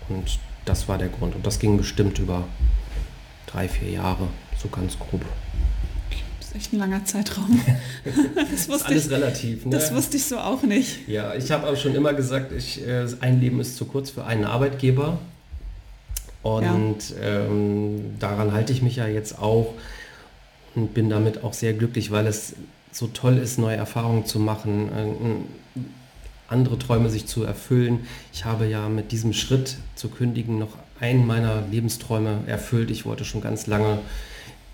Und 0.08 0.38
das 0.64 0.88
war 0.88 0.96
der 0.96 1.08
Grund. 1.08 1.34
Und 1.34 1.46
das 1.46 1.58
ging 1.58 1.76
bestimmt 1.76 2.18
über 2.18 2.44
drei, 3.54 3.68
vier 3.68 3.90
Jahre, 3.90 4.28
so 4.60 4.68
ganz 4.68 4.98
grob. 4.98 5.22
Das 6.40 6.48
ist 6.48 6.56
echt 6.56 6.72
ein 6.72 6.78
langer 6.78 7.04
Zeitraum. 7.04 7.60
das, 8.34 8.68
wusste 8.68 8.86
alles 8.86 9.06
ich, 9.06 9.12
relativ. 9.12 9.64
Ne? 9.64 9.70
Das 9.70 9.94
wusste 9.94 10.16
ich 10.16 10.24
so 10.24 10.38
auch 10.38 10.62
nicht. 10.62 11.08
Ja, 11.08 11.34
ich 11.34 11.50
habe 11.50 11.68
auch 11.68 11.76
schon 11.76 11.94
immer 11.94 12.14
gesagt, 12.14 12.52
ich, 12.52 12.86
äh, 12.86 13.06
ein 13.20 13.40
Leben 13.40 13.60
ist 13.60 13.76
zu 13.76 13.84
kurz 13.84 14.10
für 14.10 14.24
einen 14.24 14.44
Arbeitgeber. 14.44 15.18
Und 16.42 17.10
ja. 17.10 17.46
ähm, 17.46 18.16
daran 18.18 18.52
halte 18.52 18.72
ich 18.72 18.82
mich 18.82 18.96
ja 18.96 19.06
jetzt 19.06 19.38
auch 19.38 19.74
und 20.74 20.92
bin 20.92 21.08
damit 21.08 21.42
auch 21.42 21.54
sehr 21.54 21.72
glücklich, 21.72 22.10
weil 22.10 22.26
es 22.26 22.54
so 22.92 23.06
toll 23.06 23.38
ist, 23.38 23.58
neue 23.58 23.76
Erfahrungen 23.76 24.26
zu 24.26 24.38
machen, 24.38 24.88
äh, 24.92 25.80
andere 26.52 26.78
Träume 26.78 27.08
sich 27.08 27.26
zu 27.26 27.44
erfüllen. 27.44 28.06
Ich 28.32 28.44
habe 28.44 28.66
ja 28.66 28.88
mit 28.88 29.10
diesem 29.10 29.32
Schritt 29.32 29.76
zu 29.94 30.08
kündigen 30.08 30.58
noch 30.58 30.76
einen 31.00 31.26
meiner 31.26 31.62
Lebensträume 31.70 32.40
erfüllt. 32.46 32.90
Ich 32.90 33.04
wollte 33.04 33.24
schon 33.24 33.40
ganz 33.40 33.66
lange 33.66 33.98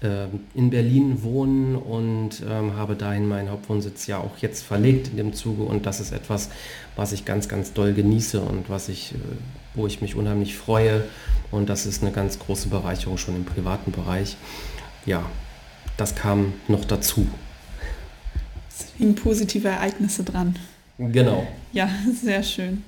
äh, 0.02 0.26
in 0.54 0.70
Berlin 0.70 1.22
wohnen 1.22 1.76
und 1.76 2.42
ähm, 2.48 2.76
habe 2.76 2.94
dahin 2.96 3.26
meinen 3.26 3.50
Hauptwohnsitz 3.50 4.06
ja 4.06 4.18
auch 4.18 4.38
jetzt 4.38 4.62
verlegt 4.62 5.08
in 5.08 5.16
dem 5.16 5.34
Zuge 5.34 5.62
und 5.62 5.86
das 5.86 6.00
ist 6.00 6.12
etwas, 6.12 6.50
was 6.96 7.12
ich 7.12 7.24
ganz, 7.24 7.48
ganz 7.48 7.72
doll 7.72 7.92
genieße 7.92 8.40
und 8.40 8.68
was 8.68 8.88
ich, 8.88 9.12
äh, 9.12 9.18
wo 9.74 9.86
ich 9.86 10.02
mich 10.02 10.14
unheimlich 10.14 10.56
freue 10.56 11.04
und 11.50 11.68
das 11.68 11.86
ist 11.86 12.02
eine 12.02 12.12
ganz 12.12 12.38
große 12.38 12.68
Bereicherung 12.68 13.18
schon 13.18 13.36
im 13.36 13.44
privaten 13.44 13.92
Bereich. 13.92 14.36
Ja, 15.06 15.24
das 15.96 16.14
kam 16.14 16.52
noch 16.68 16.84
dazu 16.84 17.26
hingen 19.00 19.14
positive 19.14 19.68
Ereignisse 19.68 20.22
dran. 20.22 20.56
Genau. 20.98 21.46
Ja, 21.72 21.88
sehr 22.22 22.42
schön. 22.42 22.84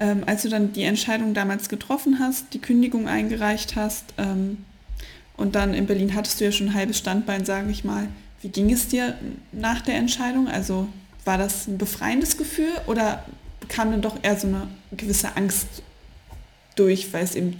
Ähm, 0.00 0.24
als 0.26 0.42
du 0.42 0.48
dann 0.48 0.72
die 0.72 0.82
Entscheidung 0.82 1.34
damals 1.34 1.68
getroffen 1.68 2.18
hast, 2.18 2.52
die 2.52 2.58
Kündigung 2.58 3.06
eingereicht 3.08 3.76
hast 3.76 4.04
ähm, 4.18 4.64
und 5.36 5.54
dann 5.54 5.72
in 5.72 5.86
Berlin 5.86 6.14
hattest 6.14 6.40
du 6.40 6.44
ja 6.44 6.52
schon 6.52 6.68
ein 6.68 6.74
halbes 6.74 6.98
Standbein, 6.98 7.44
sage 7.44 7.70
ich 7.70 7.84
mal. 7.84 8.08
Wie 8.40 8.48
ging 8.48 8.72
es 8.72 8.88
dir 8.88 9.16
nach 9.52 9.80
der 9.80 9.94
Entscheidung? 9.94 10.48
Also 10.48 10.88
war 11.24 11.38
das 11.38 11.66
ein 11.66 11.78
befreiendes 11.78 12.36
Gefühl 12.36 12.72
oder 12.86 13.24
kam 13.68 13.90
dann 13.90 14.02
doch 14.02 14.16
eher 14.22 14.36
so 14.36 14.48
eine 14.48 14.68
gewisse 14.92 15.36
Angst 15.36 15.66
durch, 16.76 17.12
weil 17.12 17.24
es 17.24 17.34
eben 17.34 17.56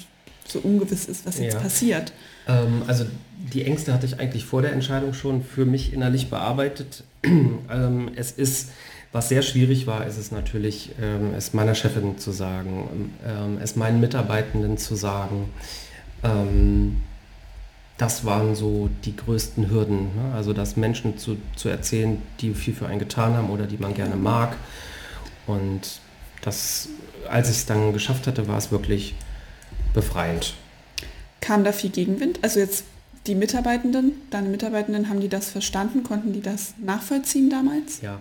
so 0.47 0.59
ungewiss 0.59 1.07
ist, 1.07 1.26
was 1.26 1.38
jetzt 1.38 1.55
ja. 1.55 1.61
passiert? 1.61 2.12
Ähm, 2.47 2.83
also 2.87 3.07
die 3.53 3.64
Ängste 3.64 3.93
hatte 3.93 4.07
ich 4.07 4.19
eigentlich 4.19 4.45
vor 4.45 4.62
der 4.62 4.73
Entscheidung 4.73 5.14
schon 5.14 5.43
für 5.43 5.64
mich 5.64 5.93
innerlich 5.93 6.31
bearbeitet. 6.31 7.05
ähm, 7.25 8.11
es 8.17 8.33
ist, 8.33 8.71
was 9.14 9.28
sehr 9.28 9.42
schwierig 9.42 9.87
war, 9.87 10.06
ist 10.09 10.18
es 10.18 10.33
natürlich, 10.33 10.90
ähm, 11.00 11.35
es 11.35 11.54
meiner 11.54 11.76
Chefin 11.76 12.18
zu 12.18 12.33
sagen, 12.33 13.12
ähm, 13.25 13.59
es 13.62 13.76
meinen 13.76 14.00
Mitarbeitenden 14.00 14.76
zu 14.76 14.97
sagen. 14.97 15.52
Ähm, 16.25 17.00
das 17.97 18.25
waren 18.25 18.56
so 18.56 18.90
die 19.04 19.14
größten 19.14 19.71
Hürden. 19.71 20.16
Ne? 20.16 20.35
Also 20.35 20.52
das 20.52 20.76
Menschen 20.76 21.16
zu, 21.16 21.37
zu 21.54 21.68
erzählen, 21.68 22.21
die 22.40 22.54
viel 22.54 22.75
für 22.75 22.88
einen 22.88 22.99
getan 22.99 23.35
haben 23.35 23.50
oder 23.50 23.66
die 23.66 23.78
man 23.78 23.94
gerne 23.94 24.16
mag. 24.16 24.56
Und 25.47 26.00
das, 26.42 26.88
als 27.30 27.49
ich 27.49 27.59
es 27.59 27.66
dann 27.66 27.92
geschafft 27.92 28.26
hatte, 28.26 28.49
war 28.49 28.59
es 28.59 28.73
wirklich 28.73 29.14
befreiend. 29.92 30.54
Kam 31.40 31.62
da 31.62 31.71
viel 31.71 31.90
Gegenwind? 31.90 32.40
Also 32.42 32.59
jetzt 32.59 32.83
die 33.28 33.37
Mitarbeitenden, 33.37 34.12
deine 34.30 34.49
Mitarbeitenden, 34.49 35.09
haben 35.09 35.21
die 35.21 35.28
das 35.28 35.49
verstanden? 35.49 36.02
Konnten 36.02 36.33
die 36.33 36.42
das 36.42 36.75
nachvollziehen 36.78 37.49
damals? 37.49 38.00
Ja, 38.02 38.21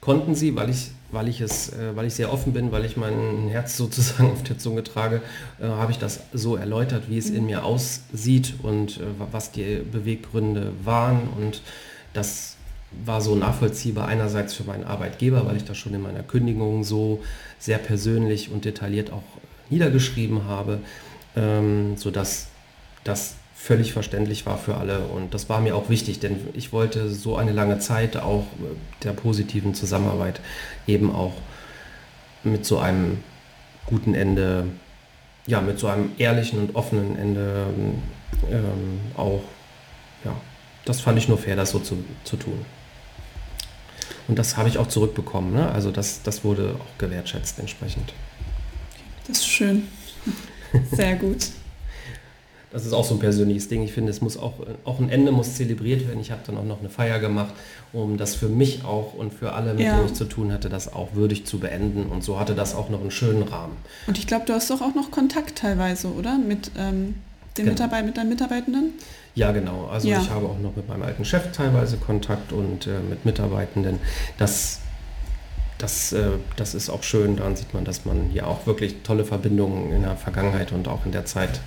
konnten 0.00 0.34
sie, 0.34 0.54
weil 0.56 0.70
ich, 0.70 0.90
weil 1.10 1.28
ich 1.28 1.40
es, 1.40 1.70
äh, 1.70 1.94
weil 1.94 2.06
ich 2.06 2.14
sehr 2.14 2.32
offen 2.32 2.52
bin, 2.52 2.72
weil 2.72 2.84
ich 2.84 2.96
mein 2.96 3.48
Herz 3.48 3.76
sozusagen 3.78 4.30
auf 4.30 4.42
der 4.42 4.58
Zunge 4.58 4.82
trage, 4.82 5.22
äh, 5.60 5.66
habe 5.66 5.92
ich 5.92 5.98
das 5.98 6.20
so 6.32 6.56
erläutert, 6.56 7.04
wie 7.08 7.18
es 7.18 7.30
mhm. 7.30 7.36
in 7.36 7.46
mir 7.46 7.64
aussieht 7.64 8.54
und 8.62 8.98
äh, 8.98 9.04
was 9.30 9.52
die 9.52 9.82
Beweggründe 9.90 10.72
waren 10.84 11.28
und 11.36 11.62
das 12.12 12.56
war 13.04 13.20
so 13.20 13.36
nachvollziehbar 13.36 14.08
einerseits 14.08 14.54
für 14.54 14.64
meinen 14.64 14.84
Arbeitgeber, 14.84 15.46
weil 15.46 15.56
ich 15.56 15.64
das 15.64 15.76
schon 15.78 15.94
in 15.94 16.02
meiner 16.02 16.24
Kündigung 16.24 16.82
so 16.82 17.22
sehr 17.58 17.78
persönlich 17.78 18.50
und 18.50 18.64
detailliert 18.64 19.12
auch 19.12 19.22
niedergeschrieben 19.68 20.46
habe, 20.46 20.80
ähm, 21.36 21.96
sodass 21.96 22.48
das 23.04 23.36
völlig 23.62 23.92
verständlich 23.92 24.46
war 24.46 24.56
für 24.56 24.76
alle. 24.78 25.00
Und 25.00 25.34
das 25.34 25.48
war 25.48 25.60
mir 25.60 25.76
auch 25.76 25.90
wichtig, 25.90 26.18
denn 26.18 26.48
ich 26.54 26.72
wollte 26.72 27.10
so 27.10 27.36
eine 27.36 27.52
lange 27.52 27.78
Zeit 27.78 28.16
auch 28.16 28.46
der 29.02 29.12
positiven 29.12 29.74
Zusammenarbeit 29.74 30.40
eben 30.86 31.14
auch 31.14 31.34
mit 32.42 32.64
so 32.64 32.78
einem 32.78 33.18
guten 33.84 34.14
Ende, 34.14 34.64
ja, 35.46 35.60
mit 35.60 35.78
so 35.78 35.88
einem 35.88 36.12
ehrlichen 36.16 36.58
und 36.58 36.74
offenen 36.74 37.16
Ende 37.18 37.66
ähm, 38.50 39.00
auch, 39.14 39.42
ja, 40.24 40.34
das 40.86 41.02
fand 41.02 41.18
ich 41.18 41.28
nur 41.28 41.36
fair, 41.36 41.56
das 41.56 41.70
so 41.70 41.80
zu, 41.80 42.02
zu 42.24 42.36
tun. 42.36 42.64
Und 44.26 44.38
das 44.38 44.56
habe 44.56 44.70
ich 44.70 44.78
auch 44.78 44.86
zurückbekommen. 44.86 45.52
Ne? 45.52 45.70
Also 45.70 45.90
das, 45.90 46.22
das 46.22 46.44
wurde 46.44 46.76
auch 46.78 46.98
gewertschätzt 46.98 47.58
entsprechend. 47.58 48.14
Das 49.26 49.38
ist 49.38 49.48
schön. 49.48 49.88
Sehr 50.92 51.16
gut. 51.16 51.48
Das 52.72 52.86
ist 52.86 52.92
auch 52.92 53.04
so 53.04 53.14
ein 53.14 53.20
persönliches 53.20 53.68
Ding. 53.68 53.82
Ich 53.82 53.92
finde, 53.92 54.10
es 54.10 54.20
muss 54.20 54.36
auch, 54.36 54.54
auch 54.84 55.00
ein 55.00 55.10
Ende 55.10 55.32
muss 55.32 55.56
zelebriert 55.56 56.06
werden. 56.06 56.20
Ich 56.20 56.30
habe 56.30 56.42
dann 56.46 56.56
auch 56.56 56.64
noch 56.64 56.80
eine 56.80 56.88
Feier 56.88 57.18
gemacht, 57.18 57.52
um 57.92 58.16
das 58.16 58.34
für 58.34 58.48
mich 58.48 58.84
auch 58.84 59.14
und 59.14 59.34
für 59.34 59.52
alle, 59.52 59.74
mit 59.74 59.84
ja. 59.84 59.96
denen 59.96 60.06
ich 60.06 60.14
zu 60.14 60.24
tun 60.24 60.52
hatte, 60.52 60.68
das 60.68 60.92
auch 60.92 61.14
würdig 61.14 61.46
zu 61.46 61.58
beenden. 61.58 62.06
Und 62.06 62.22
so 62.22 62.38
hatte 62.38 62.54
das 62.54 62.74
auch 62.74 62.88
noch 62.88 63.00
einen 63.00 63.10
schönen 63.10 63.42
Rahmen. 63.42 63.76
Und 64.06 64.18
ich 64.18 64.26
glaube, 64.26 64.46
du 64.46 64.52
hast 64.52 64.70
doch 64.70 64.80
auch 64.80 64.94
noch 64.94 65.10
Kontakt 65.10 65.56
teilweise, 65.58 66.08
oder? 66.08 66.38
Mit 66.38 66.70
ähm, 66.78 67.16
den 67.56 67.64
genau. 67.64 67.70
Mitarbeit 67.72 68.06
mit 68.06 68.16
deinen 68.16 68.28
Mitarbeitenden? 68.28 68.92
Ja, 69.34 69.50
genau. 69.50 69.88
Also 69.90 70.08
ja. 70.08 70.20
ich 70.20 70.30
habe 70.30 70.46
auch 70.46 70.58
noch 70.58 70.76
mit 70.76 70.88
meinem 70.88 71.02
alten 71.02 71.24
Chef 71.24 71.50
teilweise 71.52 71.96
Kontakt 71.96 72.52
und 72.52 72.86
äh, 72.86 73.00
mit 73.08 73.24
Mitarbeitenden. 73.24 73.98
Das 74.38 74.80
das, 75.78 76.12
äh, 76.12 76.32
das 76.56 76.74
ist 76.74 76.90
auch 76.90 77.02
schön. 77.02 77.36
Daran 77.36 77.56
sieht 77.56 77.72
man, 77.72 77.84
dass 77.84 78.04
man 78.04 78.32
ja 78.34 78.44
auch 78.44 78.66
wirklich 78.66 78.96
tolle 79.02 79.24
Verbindungen 79.24 79.92
in 79.92 80.02
der 80.02 80.16
Vergangenheit 80.16 80.72
und 80.72 80.88
auch 80.88 81.06
in 81.06 81.12
der 81.12 81.24
Zeit 81.24 81.60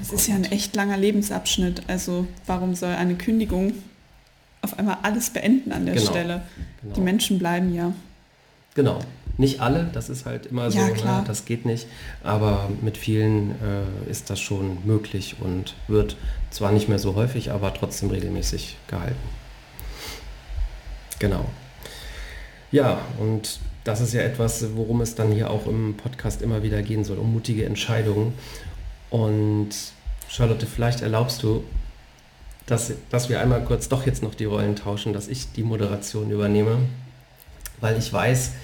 es 0.00 0.12
ist 0.12 0.26
ja 0.26 0.34
ein 0.34 0.44
echt 0.44 0.74
langer 0.74 0.96
Lebensabschnitt. 0.96 1.82
Also 1.86 2.26
warum 2.46 2.74
soll 2.74 2.92
eine 2.94 3.14
Kündigung 3.14 3.74
auf 4.62 4.78
einmal 4.78 4.98
alles 5.02 5.30
beenden 5.30 5.72
an 5.72 5.86
der 5.86 5.94
genau, 5.94 6.10
Stelle? 6.10 6.42
Genau. 6.82 6.94
Die 6.94 7.00
Menschen 7.00 7.38
bleiben 7.38 7.74
ja. 7.74 7.92
Genau. 8.74 9.00
Nicht 9.36 9.60
alle, 9.60 9.90
das 9.92 10.10
ist 10.10 10.26
halt 10.26 10.46
immer 10.46 10.70
so, 10.70 10.78
ja, 10.78 10.88
ne? 10.88 11.24
das 11.26 11.44
geht 11.44 11.66
nicht. 11.66 11.86
Aber 12.22 12.70
mit 12.82 12.96
vielen 12.96 13.50
äh, 13.50 14.10
ist 14.10 14.30
das 14.30 14.40
schon 14.40 14.78
möglich 14.84 15.36
und 15.40 15.74
wird 15.88 16.16
zwar 16.50 16.70
nicht 16.70 16.88
mehr 16.88 17.00
so 17.00 17.16
häufig, 17.16 17.50
aber 17.50 17.74
trotzdem 17.74 18.10
regelmäßig 18.10 18.76
gehalten. 18.86 19.16
Genau. 21.18 21.46
Ja, 22.70 23.00
und 23.18 23.58
das 23.84 24.00
ist 24.00 24.14
ja 24.14 24.22
etwas, 24.22 24.64
worum 24.74 25.00
es 25.00 25.14
dann 25.14 25.32
hier 25.32 25.50
auch 25.50 25.66
im 25.66 25.94
Podcast 25.96 26.40
immer 26.40 26.62
wieder 26.62 26.82
gehen 26.82 27.04
soll, 27.04 27.18
um 27.18 27.32
mutige 27.32 27.64
Entscheidungen. 27.66 28.34
Und 29.14 29.68
Charlotte, 30.28 30.66
vielleicht 30.66 31.00
erlaubst 31.00 31.44
du, 31.44 31.62
dass, 32.66 32.92
dass 33.10 33.28
wir 33.28 33.40
einmal 33.40 33.62
kurz 33.62 33.88
doch 33.88 34.06
jetzt 34.06 34.24
noch 34.24 34.34
die 34.34 34.44
Rollen 34.44 34.74
tauschen, 34.74 35.12
dass 35.12 35.28
ich 35.28 35.52
die 35.52 35.62
Moderation 35.62 36.32
übernehme, 36.32 36.78
weil 37.80 37.96
ich 37.96 38.12
weiß, 38.12 38.54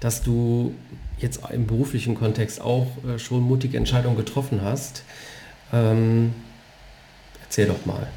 dass 0.00 0.24
du 0.24 0.74
jetzt 1.18 1.42
im 1.52 1.68
beruflichen 1.68 2.16
Kontext 2.16 2.60
auch 2.60 2.88
äh, 3.04 3.20
schon 3.20 3.42
mutige 3.42 3.76
Entscheidungen 3.76 4.16
getroffen 4.16 4.62
hast. 4.62 5.04
Ähm, 5.72 6.34
erzähl 7.44 7.68
doch 7.68 7.86
mal. 7.86 8.08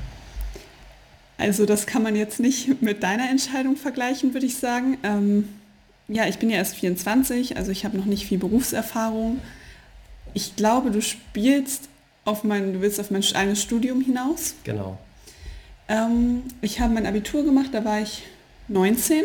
Also 1.37 1.67
das 1.67 1.85
kann 1.85 2.01
man 2.01 2.15
jetzt 2.15 2.39
nicht 2.39 2.81
mit 2.81 3.03
deiner 3.03 3.29
Entscheidung 3.29 3.75
vergleichen, 3.75 4.33
würde 4.33 4.47
ich 4.47 4.57
sagen. 4.57 4.97
Ähm, 5.03 5.47
ja, 6.07 6.25
ich 6.25 6.39
bin 6.39 6.49
ja 6.49 6.57
erst 6.57 6.73
24, 6.73 7.55
also 7.55 7.69
ich 7.69 7.85
habe 7.85 7.97
noch 7.97 8.05
nicht 8.05 8.25
viel 8.25 8.39
Berufserfahrung 8.39 9.39
ich 10.33 10.55
glaube, 10.55 10.91
du 10.91 11.01
spielst 11.01 11.89
auf 12.25 12.43
mein, 12.43 12.73
du 12.73 12.81
willst 12.81 12.99
auf 12.99 13.11
mein 13.11 13.23
eines 13.33 13.61
Studium 13.61 14.01
hinaus. 14.01 14.55
Genau. 14.63 14.97
Ähm, 15.87 16.43
ich 16.61 16.79
habe 16.79 16.93
mein 16.93 17.05
Abitur 17.05 17.43
gemacht, 17.43 17.69
da 17.73 17.83
war 17.83 18.01
ich 18.01 18.23
19 18.69 19.23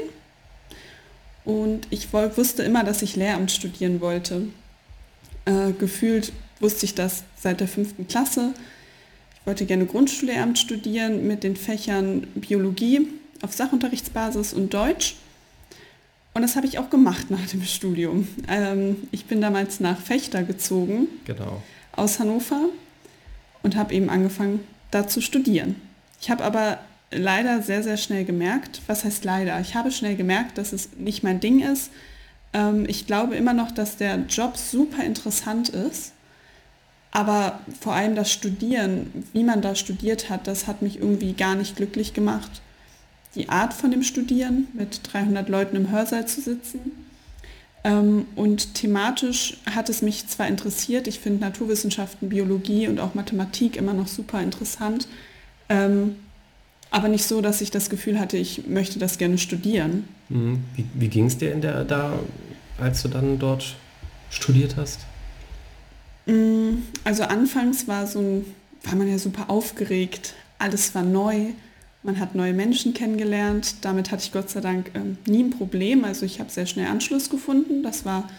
und 1.45 1.87
ich 1.91 2.13
wusste 2.13 2.63
immer, 2.63 2.85
dass 2.85 3.03
ich 3.03 3.17
Lehramt 3.17 3.51
studieren 3.51 4.01
wollte. 4.01 4.49
Äh, 5.45 5.73
gefühlt 5.73 6.33
wusste 6.61 6.85
ich 6.85 6.95
das 6.95 7.23
seit 7.37 7.61
der 7.61 7.69
fünften 7.69 8.09
Klasse. 8.09 8.53
Ich 9.41 9.47
wollte 9.47 9.65
gerne 9.65 9.87
Grundschullehramt 9.87 10.59
studieren 10.59 11.27
mit 11.27 11.45
den 11.45 11.57
Fächern 11.57 12.27
Biologie 12.35 13.09
auf 13.41 13.55
Sachunterrichtsbasis 13.55 14.53
und 14.53 14.75
Deutsch. 14.75 15.17
Und 16.39 16.43
das 16.43 16.55
habe 16.55 16.69
ich 16.69 16.79
auch 16.79 16.89
gemacht 16.89 17.33
nach 17.33 17.45
dem 17.49 17.65
Studium. 17.65 18.29
Ähm, 18.47 19.09
ich 19.11 19.25
bin 19.25 19.41
damals 19.41 19.81
nach 19.81 20.01
Fechter 20.01 20.45
gezogen, 20.45 21.09
genau. 21.25 21.61
aus 21.91 22.21
Hannover, 22.21 22.69
und 23.65 23.75
habe 23.75 23.93
eben 23.93 24.09
angefangen, 24.09 24.61
da 24.93 25.09
zu 25.09 25.21
studieren. 25.21 25.75
Ich 26.21 26.31
habe 26.31 26.45
aber 26.45 26.79
leider 27.11 27.61
sehr, 27.61 27.83
sehr 27.83 27.97
schnell 27.97 28.25
gemerkt, 28.25 28.83
was 28.87 29.05
heißt 29.05 29.25
leider? 29.25 29.59
Ich 29.59 29.75
habe 29.75 29.91
schnell 29.91 30.15
gemerkt, 30.15 30.59
dass 30.59 30.73
es 30.73 30.91
nicht 30.97 31.25
mein 31.25 31.41
Ding 31.41 31.59
ist. 31.59 31.91
Ähm, 32.53 32.85
ich 32.87 33.09
glaube 33.09 33.35
immer 33.35 33.53
noch, 33.53 33.73
dass 33.73 33.97
der 33.97 34.19
Job 34.29 34.57
super 34.57 35.03
interessant 35.03 35.71
ist. 35.71 36.13
Aber 37.11 37.59
vor 37.81 37.95
allem 37.95 38.15
das 38.15 38.31
Studieren, 38.31 39.25
wie 39.33 39.43
man 39.43 39.61
da 39.61 39.75
studiert 39.75 40.31
hat, 40.31 40.47
das 40.47 40.69
hat 40.69 40.83
mich 40.83 41.01
irgendwie 41.01 41.33
gar 41.33 41.57
nicht 41.57 41.75
glücklich 41.75 42.15
gemacht 42.15 42.63
die 43.35 43.49
Art 43.49 43.75
von 43.75 43.91
dem 43.91 44.03
Studieren, 44.03 44.69
mit 44.73 45.01
300 45.13 45.49
Leuten 45.49 45.77
im 45.77 45.91
Hörsaal 45.91 46.27
zu 46.27 46.41
sitzen. 46.41 46.81
Ähm, 47.85 48.27
und 48.35 48.75
thematisch 48.75 49.59
hat 49.67 49.89
es 49.89 50.03
mich 50.03 50.27
zwar 50.27 50.49
interessiert, 50.49 51.07
ich 51.07 51.21
finde 51.21 51.41
Naturwissenschaften, 51.41 52.29
Biologie 52.29 52.89
und 52.89 52.99
auch 52.99 53.15
Mathematik 53.15 53.77
immer 53.77 53.93
noch 53.93 54.09
super 54.09 54.43
interessant, 54.43 55.07
ähm, 55.69 56.17
aber 56.91 57.09
nicht 57.09 57.25
so, 57.25 57.41
dass 57.41 57.61
ich 57.61 57.71
das 57.71 57.91
Gefühl 57.91 58.19
hatte, 58.19 58.37
ich 58.37 58.67
möchte 58.67 58.99
das 58.99 59.19
gerne 59.19 59.39
studieren. 59.39 60.09
Mhm. 60.29 60.65
Wie, 60.75 60.87
wie 60.95 61.09
ging 61.09 61.27
es 61.27 61.39
dir 61.39 61.53
in 61.53 61.61
der, 61.61 61.85
da, 61.85 62.19
als 62.79 63.03
du 63.03 63.09
dann 63.09 63.39
dort 63.39 63.77
studiert 64.31 64.77
hast? 64.77 65.01
Mm, 66.27 66.83
also 67.05 67.25
anfangs 67.25 67.87
war 67.87 68.07
so 68.07 68.21
ein, 68.21 68.45
war 68.85 68.97
man 68.97 69.09
ja 69.09 69.19
super 69.19 69.51
aufgeregt, 69.51 70.35
alles 70.59 70.95
war 70.95 71.03
neu. 71.03 71.53
Man 72.09 72.21
hat 72.21 72.35
neue 72.35 72.55
Menschen 72.55 72.95
kennengelernt. 72.95 73.75
Damit 73.83 74.11
hatte 74.11 74.23
ich 74.23 74.33
Gott 74.33 74.49
sei 74.49 74.63
Dank 74.63 74.93
ähm, 74.95 75.19
nie 75.27 75.43
ein 75.43 75.51
Problem. 75.51 76.07
Also 76.07 76.25
ich 76.25 76.41
habe 76.41 76.49
sehr 76.49 76.65
schnell 76.65 76.87
Anschluss 76.87 77.29
gefunden. 77.29 77.83
Das 77.83 78.07
war, 78.07 78.31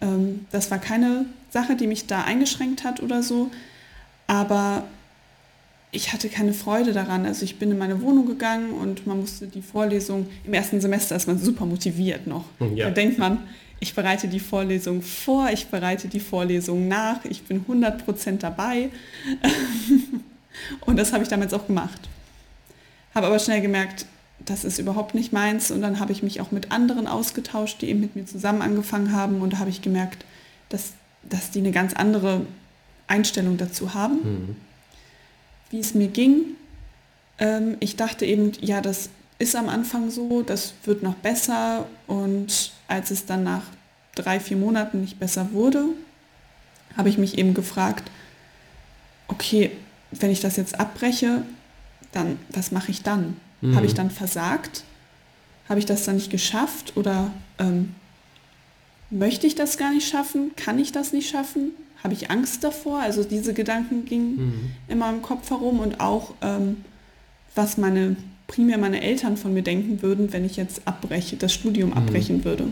ähm, 0.00 0.46
das 0.50 0.70
war 0.70 0.78
keine 0.78 1.26
Sache, 1.50 1.76
die 1.76 1.86
mich 1.86 2.06
da 2.06 2.22
eingeschränkt 2.22 2.84
hat 2.84 3.02
oder 3.02 3.22
so. 3.22 3.50
Aber 4.28 4.84
ich 5.90 6.14
hatte 6.14 6.30
keine 6.30 6.54
Freude 6.54 6.94
daran. 6.94 7.26
Also 7.26 7.44
ich 7.44 7.58
bin 7.58 7.70
in 7.70 7.76
meine 7.76 8.00
Wohnung 8.00 8.24
gegangen 8.24 8.72
und 8.72 9.06
man 9.06 9.20
musste 9.20 9.46
die 9.46 9.60
Vorlesung, 9.60 10.26
im 10.46 10.54
ersten 10.54 10.80
Semester 10.80 11.14
ist 11.14 11.26
man 11.26 11.38
super 11.38 11.66
motiviert 11.66 12.26
noch. 12.26 12.46
Ja. 12.74 12.86
Da 12.86 12.92
denkt 12.92 13.18
man, 13.18 13.40
ich 13.78 13.94
bereite 13.94 14.26
die 14.26 14.40
Vorlesung 14.40 15.02
vor, 15.02 15.50
ich 15.52 15.66
bereite 15.66 16.08
die 16.08 16.20
Vorlesung 16.20 16.88
nach, 16.88 17.26
ich 17.26 17.42
bin 17.42 17.66
100% 17.66 18.38
dabei. 18.38 18.88
und 20.86 20.96
das 20.96 21.12
habe 21.12 21.24
ich 21.24 21.28
damals 21.28 21.52
auch 21.52 21.66
gemacht. 21.66 22.08
Habe 23.14 23.26
aber 23.26 23.38
schnell 23.38 23.60
gemerkt, 23.60 24.06
das 24.44 24.64
ist 24.64 24.78
überhaupt 24.78 25.14
nicht 25.14 25.32
meins. 25.32 25.70
Und 25.70 25.82
dann 25.82 26.00
habe 26.00 26.12
ich 26.12 26.22
mich 26.22 26.40
auch 26.40 26.50
mit 26.50 26.72
anderen 26.72 27.06
ausgetauscht, 27.06 27.80
die 27.82 27.88
eben 27.88 28.00
mit 28.00 28.16
mir 28.16 28.26
zusammen 28.26 28.62
angefangen 28.62 29.12
haben. 29.12 29.40
Und 29.40 29.54
da 29.54 29.58
habe 29.58 29.70
ich 29.70 29.82
gemerkt, 29.82 30.24
dass, 30.68 30.92
dass 31.22 31.50
die 31.50 31.60
eine 31.60 31.72
ganz 31.72 31.94
andere 31.94 32.46
Einstellung 33.06 33.56
dazu 33.56 33.94
haben. 33.94 34.14
Mhm. 34.14 34.56
Wie 35.70 35.80
es 35.80 35.94
mir 35.94 36.08
ging, 36.08 36.56
ähm, 37.38 37.76
ich 37.80 37.96
dachte 37.96 38.26
eben, 38.26 38.52
ja, 38.60 38.80
das 38.80 39.10
ist 39.38 39.56
am 39.56 39.68
Anfang 39.68 40.10
so, 40.10 40.42
das 40.42 40.74
wird 40.84 41.02
noch 41.02 41.14
besser. 41.14 41.86
Und 42.06 42.72
als 42.88 43.10
es 43.10 43.26
dann 43.26 43.44
nach 43.44 43.64
drei, 44.14 44.40
vier 44.40 44.56
Monaten 44.56 45.00
nicht 45.00 45.18
besser 45.18 45.52
wurde, 45.52 45.86
habe 46.96 47.08
ich 47.08 47.18
mich 47.18 47.38
eben 47.38 47.54
gefragt, 47.54 48.10
okay, 49.28 49.70
wenn 50.10 50.30
ich 50.30 50.40
das 50.40 50.56
jetzt 50.56 50.78
abbreche, 50.78 51.42
dann 52.12 52.38
was 52.50 52.70
mache 52.72 52.90
ich 52.90 53.02
dann? 53.02 53.36
Mhm. 53.60 53.76
Habe 53.76 53.86
ich 53.86 53.94
dann 53.94 54.10
versagt? 54.10 54.84
Habe 55.68 55.78
ich 55.78 55.86
das 55.86 56.04
dann 56.04 56.16
nicht 56.16 56.30
geschafft? 56.30 56.96
Oder 56.96 57.30
ähm, 57.58 57.94
möchte 59.10 59.46
ich 59.46 59.54
das 59.54 59.78
gar 59.78 59.92
nicht 59.92 60.08
schaffen? 60.08 60.52
Kann 60.56 60.78
ich 60.78 60.92
das 60.92 61.12
nicht 61.12 61.30
schaffen? 61.30 61.72
Habe 62.02 62.14
ich 62.14 62.30
Angst 62.30 62.64
davor? 62.64 63.00
Also 63.00 63.24
diese 63.24 63.54
Gedanken 63.54 64.04
gingen 64.04 64.36
mhm. 64.36 64.70
in 64.88 64.98
meinem 64.98 65.22
Kopf 65.22 65.50
herum 65.50 65.80
und 65.80 66.00
auch, 66.00 66.34
ähm, 66.42 66.84
was 67.54 67.78
meine, 67.78 68.16
primär 68.48 68.78
meine 68.78 69.02
Eltern 69.02 69.36
von 69.36 69.54
mir 69.54 69.62
denken 69.62 70.02
würden, 70.02 70.32
wenn 70.32 70.44
ich 70.44 70.56
jetzt 70.56 70.82
abbreche, 70.86 71.36
das 71.36 71.52
Studium 71.52 71.90
mhm. 71.90 71.96
abbrechen 71.96 72.44
würde. 72.44 72.68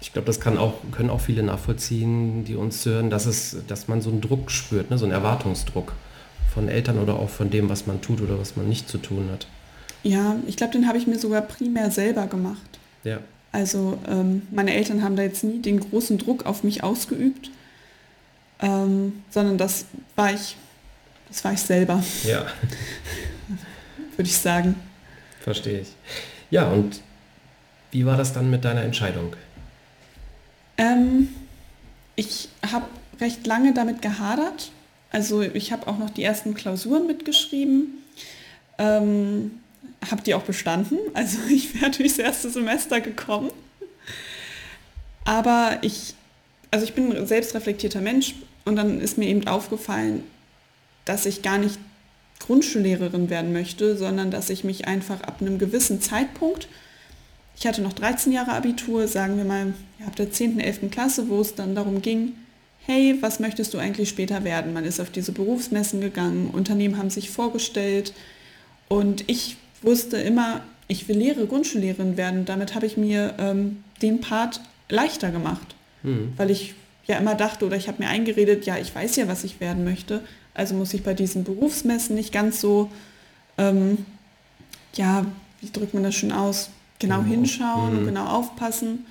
Ich 0.00 0.12
glaube, 0.12 0.26
das 0.26 0.40
kann 0.40 0.58
auch, 0.58 0.74
können 0.92 1.10
auch 1.10 1.20
viele 1.20 1.42
nachvollziehen, 1.42 2.44
die 2.44 2.54
uns 2.54 2.84
hören, 2.84 3.10
dass, 3.10 3.26
es, 3.26 3.56
dass 3.66 3.88
man 3.88 4.00
so 4.02 4.10
einen 4.10 4.20
Druck 4.20 4.50
spürt, 4.50 4.90
ne? 4.90 4.98
so 4.98 5.04
einen 5.04 5.12
Erwartungsdruck 5.12 5.94
von 6.56 6.70
Eltern 6.70 6.98
oder 6.98 7.16
auch 7.16 7.28
von 7.28 7.50
dem, 7.50 7.68
was 7.68 7.86
man 7.86 8.00
tut 8.00 8.22
oder 8.22 8.38
was 8.38 8.56
man 8.56 8.66
nicht 8.66 8.88
zu 8.88 8.96
tun 8.96 9.28
hat. 9.30 9.46
Ja, 10.02 10.36
ich 10.46 10.56
glaube, 10.56 10.72
den 10.72 10.88
habe 10.88 10.96
ich 10.96 11.06
mir 11.06 11.18
sogar 11.18 11.42
primär 11.42 11.90
selber 11.90 12.26
gemacht. 12.28 12.78
Ja. 13.04 13.18
Also 13.52 13.98
ähm, 14.08 14.40
meine 14.50 14.72
Eltern 14.72 15.02
haben 15.02 15.16
da 15.16 15.22
jetzt 15.22 15.44
nie 15.44 15.60
den 15.60 15.80
großen 15.80 16.16
Druck 16.16 16.46
auf 16.46 16.64
mich 16.64 16.82
ausgeübt, 16.82 17.50
ähm, 18.60 19.22
sondern 19.28 19.58
das 19.58 19.84
war 20.14 20.32
ich, 20.32 20.56
das 21.28 21.44
war 21.44 21.52
ich 21.52 21.60
selber. 21.60 22.02
Ja. 22.24 22.46
Würde 24.16 24.30
ich 24.30 24.38
sagen. 24.38 24.76
Verstehe 25.40 25.80
ich. 25.80 25.88
Ja, 26.48 26.70
und 26.70 27.02
wie 27.90 28.06
war 28.06 28.16
das 28.16 28.32
dann 28.32 28.48
mit 28.48 28.64
deiner 28.64 28.80
Entscheidung? 28.80 29.36
Ähm, 30.78 31.28
ich 32.14 32.48
habe 32.72 32.86
recht 33.20 33.46
lange 33.46 33.74
damit 33.74 34.00
gehadert, 34.00 34.70
also 35.16 35.40
ich 35.40 35.72
habe 35.72 35.86
auch 35.86 35.96
noch 35.96 36.10
die 36.10 36.22
ersten 36.22 36.52
Klausuren 36.52 37.06
mitgeschrieben, 37.06 38.04
ähm, 38.76 39.52
habe 40.10 40.20
die 40.20 40.34
auch 40.34 40.42
bestanden. 40.42 40.98
Also 41.14 41.38
ich 41.48 41.80
wäre 41.80 41.90
durchs 41.90 42.18
erste 42.18 42.50
Semester 42.50 43.00
gekommen. 43.00 43.50
Aber 45.24 45.78
ich, 45.80 46.12
also 46.70 46.84
ich 46.84 46.92
bin 46.92 47.16
ein 47.16 47.26
selbstreflektierter 47.26 48.02
Mensch. 48.02 48.34
Und 48.66 48.76
dann 48.76 49.00
ist 49.00 49.16
mir 49.16 49.26
eben 49.26 49.48
aufgefallen, 49.48 50.22
dass 51.06 51.24
ich 51.24 51.40
gar 51.40 51.56
nicht 51.56 51.78
Grundschullehrerin 52.40 53.30
werden 53.30 53.54
möchte, 53.54 53.96
sondern 53.96 54.30
dass 54.30 54.50
ich 54.50 54.64
mich 54.64 54.86
einfach 54.86 55.22
ab 55.22 55.40
einem 55.40 55.58
gewissen 55.58 56.02
Zeitpunkt, 56.02 56.68
ich 57.58 57.66
hatte 57.66 57.80
noch 57.80 57.94
13 57.94 58.32
Jahre 58.32 58.52
Abitur, 58.52 59.08
sagen 59.08 59.38
wir 59.38 59.46
mal 59.46 59.72
ab 60.06 60.14
der 60.16 60.30
10., 60.30 60.60
11. 60.60 60.90
Klasse, 60.90 61.30
wo 61.30 61.40
es 61.40 61.54
dann 61.54 61.74
darum 61.74 62.02
ging, 62.02 62.34
hey, 62.86 63.18
was 63.20 63.40
möchtest 63.40 63.74
du 63.74 63.78
eigentlich 63.78 64.08
später 64.08 64.44
werden? 64.44 64.72
Man 64.72 64.84
ist 64.84 65.00
auf 65.00 65.10
diese 65.10 65.32
Berufsmessen 65.32 66.00
gegangen, 66.00 66.50
Unternehmen 66.52 66.96
haben 66.96 67.10
sich 67.10 67.30
vorgestellt 67.30 68.12
und 68.88 69.24
ich 69.28 69.56
wusste 69.82 70.16
immer, 70.16 70.62
ich 70.88 71.08
will 71.08 71.18
Lehre, 71.18 71.46
Grundschullehrerin 71.46 72.16
werden. 72.16 72.44
Damit 72.44 72.74
habe 72.74 72.86
ich 72.86 72.96
mir 72.96 73.34
ähm, 73.38 73.82
den 74.02 74.20
Part 74.20 74.60
leichter 74.88 75.30
gemacht, 75.32 75.74
mhm. 76.04 76.32
weil 76.36 76.50
ich 76.50 76.74
ja 77.06 77.18
immer 77.18 77.34
dachte 77.34 77.66
oder 77.66 77.76
ich 77.76 77.88
habe 77.88 78.02
mir 78.02 78.08
eingeredet, 78.08 78.66
ja, 78.66 78.78
ich 78.78 78.94
weiß 78.94 79.16
ja, 79.16 79.26
was 79.26 79.42
ich 79.42 79.60
werden 79.60 79.84
möchte, 79.84 80.22
also 80.54 80.74
muss 80.74 80.94
ich 80.94 81.02
bei 81.02 81.14
diesen 81.14 81.44
Berufsmessen 81.44 82.14
nicht 82.14 82.32
ganz 82.32 82.60
so, 82.60 82.90
ähm, 83.58 84.06
ja, 84.94 85.26
wie 85.60 85.70
drückt 85.70 85.92
man 85.92 86.04
das 86.04 86.14
schon 86.14 86.32
aus, 86.32 86.70
genau 87.00 87.22
mhm. 87.22 87.26
hinschauen 87.26 87.92
mhm. 87.92 87.98
und 87.98 88.04
genau 88.06 88.26
aufpassen. 88.26 89.06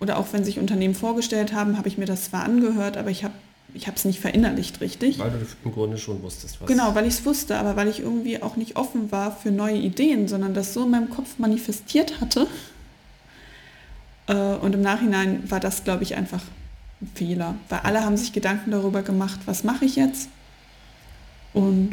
Oder 0.00 0.18
auch 0.18 0.32
wenn 0.32 0.44
sich 0.44 0.58
Unternehmen 0.58 0.94
vorgestellt 0.94 1.52
haben, 1.52 1.76
habe 1.76 1.88
ich 1.88 1.98
mir 1.98 2.06
das 2.06 2.24
zwar 2.24 2.44
angehört, 2.44 2.96
aber 2.96 3.10
ich 3.10 3.22
habe 3.22 3.34
ich 3.74 3.86
es 3.86 4.04
nicht 4.04 4.18
verinnerlicht 4.18 4.80
richtig. 4.80 5.18
Weil 5.18 5.30
du 5.30 5.46
im 5.64 5.72
Grunde 5.72 5.96
schon 5.96 6.22
wusstest, 6.22 6.60
was. 6.60 6.66
Genau, 6.66 6.94
weil 6.94 7.06
ich 7.06 7.14
es 7.14 7.24
wusste, 7.24 7.56
aber 7.56 7.76
weil 7.76 7.86
ich 7.86 8.00
irgendwie 8.00 8.42
auch 8.42 8.56
nicht 8.56 8.76
offen 8.76 9.12
war 9.12 9.30
für 9.30 9.52
neue 9.52 9.76
Ideen, 9.76 10.26
sondern 10.26 10.54
das 10.54 10.74
so 10.74 10.84
in 10.84 10.90
meinem 10.90 11.10
Kopf 11.10 11.38
manifestiert 11.38 12.20
hatte. 12.20 12.48
Äh, 14.26 14.34
und 14.34 14.74
im 14.74 14.82
Nachhinein 14.82 15.48
war 15.50 15.60
das, 15.60 15.84
glaube 15.84 16.02
ich, 16.02 16.16
einfach 16.16 16.42
ein 17.00 17.10
Fehler, 17.14 17.54
weil 17.68 17.80
alle 17.80 18.04
haben 18.04 18.16
sich 18.16 18.32
Gedanken 18.32 18.70
darüber 18.70 19.02
gemacht, 19.02 19.40
was 19.46 19.64
mache 19.64 19.84
ich 19.84 19.96
jetzt? 19.96 20.28
Und 21.52 21.92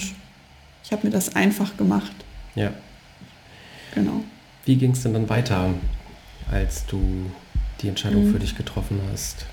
ich 0.83 0.91
habe 0.91 1.05
mir 1.05 1.11
das 1.11 1.35
einfach 1.35 1.77
gemacht. 1.77 2.13
Ja. 2.55 2.71
Genau. 3.93 4.23
Wie 4.65 4.75
ging 4.75 4.91
es 4.91 5.03
denn 5.03 5.13
dann 5.13 5.29
weiter, 5.29 5.73
als 6.51 6.85
du 6.85 7.31
die 7.81 7.87
Entscheidung 7.87 8.27
mhm. 8.27 8.33
für 8.33 8.39
dich 8.39 8.55
getroffen 8.55 8.99
hast? 9.11 9.45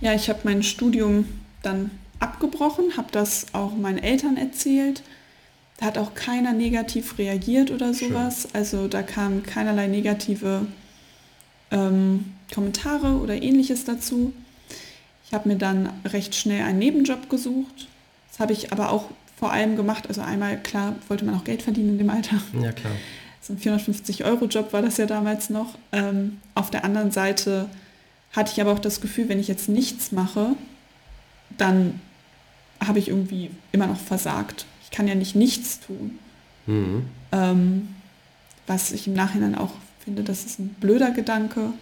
Ja, 0.00 0.14
ich 0.14 0.28
habe 0.28 0.40
mein 0.44 0.62
Studium 0.62 1.26
dann 1.62 1.90
abgebrochen, 2.18 2.96
habe 2.96 3.08
das 3.12 3.46
auch 3.52 3.74
meinen 3.74 3.98
Eltern 3.98 4.36
erzählt. 4.36 5.02
Da 5.78 5.86
hat 5.86 5.98
auch 5.98 6.14
keiner 6.14 6.52
negativ 6.52 7.18
reagiert 7.18 7.70
oder 7.70 7.94
sowas. 7.94 8.42
Schön. 8.42 8.50
Also 8.54 8.88
da 8.88 9.02
kamen 9.02 9.42
keinerlei 9.42 9.86
negative 9.86 10.66
ähm, 11.70 12.34
Kommentare 12.52 13.18
oder 13.18 13.42
ähnliches 13.42 13.84
dazu. 13.84 14.32
Ich 15.26 15.34
habe 15.34 15.48
mir 15.48 15.56
dann 15.56 15.88
recht 16.04 16.34
schnell 16.34 16.62
einen 16.62 16.78
Nebenjob 16.78 17.28
gesucht, 17.28 17.88
das 18.30 18.40
habe 18.40 18.52
ich 18.52 18.72
aber 18.72 18.90
auch 18.90 19.10
vor 19.36 19.52
allem 19.52 19.76
gemacht. 19.76 20.08
Also 20.08 20.20
einmal, 20.22 20.60
klar, 20.60 20.96
wollte 21.08 21.24
man 21.24 21.36
auch 21.36 21.44
Geld 21.44 21.62
verdienen 21.62 21.90
in 21.90 21.98
dem 21.98 22.10
Alter. 22.10 22.36
Ja, 22.60 22.72
klar. 22.72 22.92
So 23.46 23.52
ein 23.52 23.58
450-Euro-Job 23.58 24.72
war 24.72 24.82
das 24.82 24.96
ja 24.96 25.06
damals 25.06 25.50
noch. 25.50 25.78
Ähm, 25.92 26.40
auf 26.54 26.70
der 26.70 26.84
anderen 26.84 27.10
Seite 27.10 27.68
hatte 28.32 28.52
ich 28.52 28.60
aber 28.60 28.72
auch 28.72 28.78
das 28.78 29.00
Gefühl, 29.00 29.28
wenn 29.28 29.38
ich 29.38 29.48
jetzt 29.48 29.68
nichts 29.68 30.12
mache, 30.12 30.56
dann 31.58 32.00
habe 32.84 32.98
ich 32.98 33.08
irgendwie 33.08 33.50
immer 33.72 33.86
noch 33.86 34.00
versagt. 34.00 34.66
Ich 34.82 34.90
kann 34.90 35.06
ja 35.06 35.14
nicht 35.14 35.36
nichts 35.36 35.80
tun. 35.80 36.18
Mhm. 36.66 37.04
Ähm, 37.32 37.88
was 38.66 38.92
ich 38.92 39.06
im 39.06 39.14
Nachhinein 39.14 39.54
auch 39.54 39.72
finde, 40.02 40.22
das 40.22 40.44
ist 40.44 40.58
ein 40.58 40.68
blöder 40.80 41.10
Gedanke. 41.10 41.72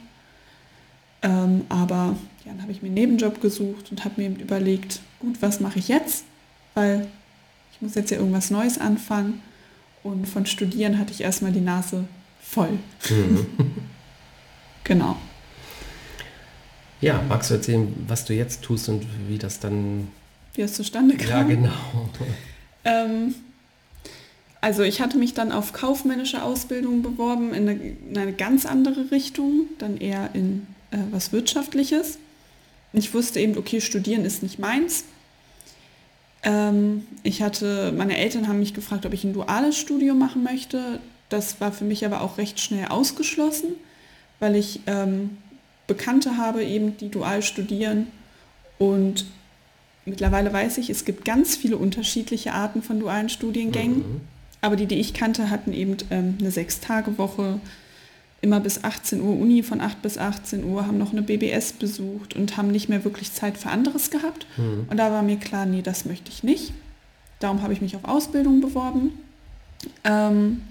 Ähm, 1.23 1.63
aber 1.69 2.17
ja, 2.45 2.53
dann 2.53 2.63
habe 2.63 2.73
ich 2.73 2.83
mir 2.83 2.87
einen 2.87 2.95
Nebenjob 2.95 3.41
gesucht 3.41 3.91
und 3.93 4.05
habe 4.05 4.21
mir 4.21 4.31
überlegt, 4.31 5.01
gut, 5.21 5.41
was 5.41 5.61
mache 5.61 5.79
ich 5.79 5.89
jetzt? 5.89 6.25
weil 6.75 7.07
ich 7.73 7.83
muss 7.83 7.95
jetzt 7.95 8.11
ja 8.11 8.19
irgendwas 8.19 8.51
Neues 8.51 8.79
anfangen. 8.79 9.43
Und 10.03 10.27
von 10.27 10.47
Studieren 10.47 10.99
hatte 10.99 11.13
ich 11.13 11.21
erstmal 11.21 11.53
die 11.53 11.61
Nase 11.61 12.05
voll. 12.41 12.79
Mhm. 13.09 13.47
genau. 14.85 15.17
Ja, 17.01 17.21
magst 17.29 17.51
du 17.51 17.55
erzählen, 17.55 17.93
was 18.07 18.25
du 18.25 18.35
jetzt 18.35 18.63
tust 18.63 18.89
und 18.89 19.07
wie 19.29 19.39
das 19.39 19.59
dann... 19.59 20.09
Wie 20.55 20.63
es 20.63 20.75
zustande 20.75 21.17
kam? 21.17 21.29
Ja, 21.29 21.43
genau. 21.43 22.09
ähm, 22.85 23.35
also 24.61 24.83
ich 24.83 25.01
hatte 25.01 25.19
mich 25.19 25.35
dann 25.35 25.51
auf 25.51 25.73
kaufmännische 25.73 26.43
Ausbildung 26.43 27.03
beworben, 27.03 27.53
in 27.53 27.69
eine, 27.69 27.81
in 27.81 28.17
eine 28.17 28.33
ganz 28.33 28.67
andere 28.67 29.11
Richtung, 29.11 29.67
dann 29.79 29.97
eher 29.97 30.31
in 30.35 30.67
äh, 30.93 30.99
was 31.11 31.33
Wirtschaftliches. 31.33 32.19
Ich 32.93 33.13
wusste 33.15 33.41
eben, 33.41 33.57
okay, 33.57 33.81
studieren 33.81 34.25
ist 34.25 34.43
nicht 34.43 34.59
meins. 34.59 35.05
Ähm, 36.43 37.07
ich 37.23 37.43
hatte, 37.43 37.93
meine 37.97 38.17
Eltern 38.17 38.49
haben 38.49 38.59
mich 38.59 38.75
gefragt, 38.75 39.07
ob 39.07 39.13
ich 39.13 39.25
ein 39.25 39.33
duales 39.33 39.77
Studium 39.79 40.19
machen 40.19 40.43
möchte. 40.43 41.01
Das 41.29 41.61
war 41.61 41.73
für 41.73 41.85
mich 41.85 42.05
aber 42.05 42.21
auch 42.21 42.39
recht 42.39 42.61
schnell 42.61 42.87
ausgeschlossen, 42.89 43.75
weil 44.41 44.57
ich 44.57 44.81
ähm, 44.87 45.39
Bekannte 45.87 46.37
habe, 46.37 46.65
eben 46.65 46.97
die 46.97 47.11
dual 47.11 47.43
studieren. 47.43 48.09
Und 48.79 49.27
mittlerweile 50.05 50.53
weiß 50.53 50.79
ich, 50.79 50.91
es 50.91 51.05
gibt 51.05 51.25
ganz 51.25 51.57
viele 51.57 51.77
unterschiedliche 51.77 52.53
Arten 52.53 52.83
von 52.83 52.99
dualen 53.01 53.29
Studiengängen. 53.29 53.99
Mhm. 53.99 54.21
Aber 54.61 54.77
die, 54.77 54.87
die 54.87 55.01
ich 55.01 55.15
kannte, 55.15 55.51
hatten 55.51 55.73
eben 55.73 55.97
ähm, 56.11 56.37
eine 56.41 56.51
Sechs-Tage-Woche, 56.51 57.61
immer 58.43 58.61
bis 58.61 58.83
18 58.83 59.23
Uhr 59.23 59.39
Uni, 59.39 59.63
von 59.63 59.81
8 59.81 60.03
bis 60.03 60.19
18 60.19 60.65
Uhr, 60.65 60.87
haben 60.87 60.99
noch 60.99 61.13
eine 61.13 61.23
BBS 61.23 61.73
besucht 61.73 62.35
und 62.35 62.57
haben 62.57 62.69
nicht 62.69 62.89
mehr 62.89 63.05
wirklich 63.05 63.33
Zeit 63.33 63.57
für 63.57 63.71
anderes 63.71 64.11
gehabt. 64.11 64.47
Mhm. 64.57 64.87
Und 64.91 64.97
da 64.97 65.13
war 65.13 65.23
mir 65.23 65.37
klar, 65.37 65.65
nee, 65.65 65.81
das 65.81 66.05
möchte 66.05 66.31
ich 66.31 66.43
nicht. 66.43 66.73
Darum 67.39 67.63
habe 67.63 67.73
ich 67.73 67.81
mich 67.81 67.95
auf 67.95 68.05
Ausbildung 68.05 68.61
beworben. 68.61 69.13
Ähm, 70.05 70.63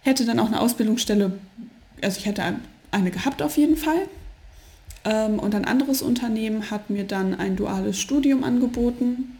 hätte 0.00 0.24
dann 0.24 0.40
auch 0.40 0.46
eine 0.46 0.60
Ausbildungsstelle, 0.60 1.32
also 2.02 2.18
ich 2.18 2.26
hätte 2.26 2.42
eine 2.90 3.10
gehabt 3.10 3.42
auf 3.42 3.58
jeden 3.58 3.76
Fall. 3.76 4.08
Ähm, 5.04 5.38
und 5.38 5.54
ein 5.54 5.66
anderes 5.66 6.00
Unternehmen 6.00 6.70
hat 6.70 6.88
mir 6.88 7.04
dann 7.04 7.34
ein 7.34 7.56
duales 7.56 8.00
Studium 8.00 8.44
angeboten, 8.44 9.36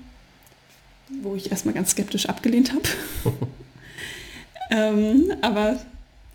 wo 1.22 1.34
ich 1.34 1.50
erstmal 1.50 1.74
ganz 1.74 1.92
skeptisch 1.92 2.26
abgelehnt 2.26 2.72
habe. 2.72 2.82
ähm, 4.70 5.32
aber 5.40 5.80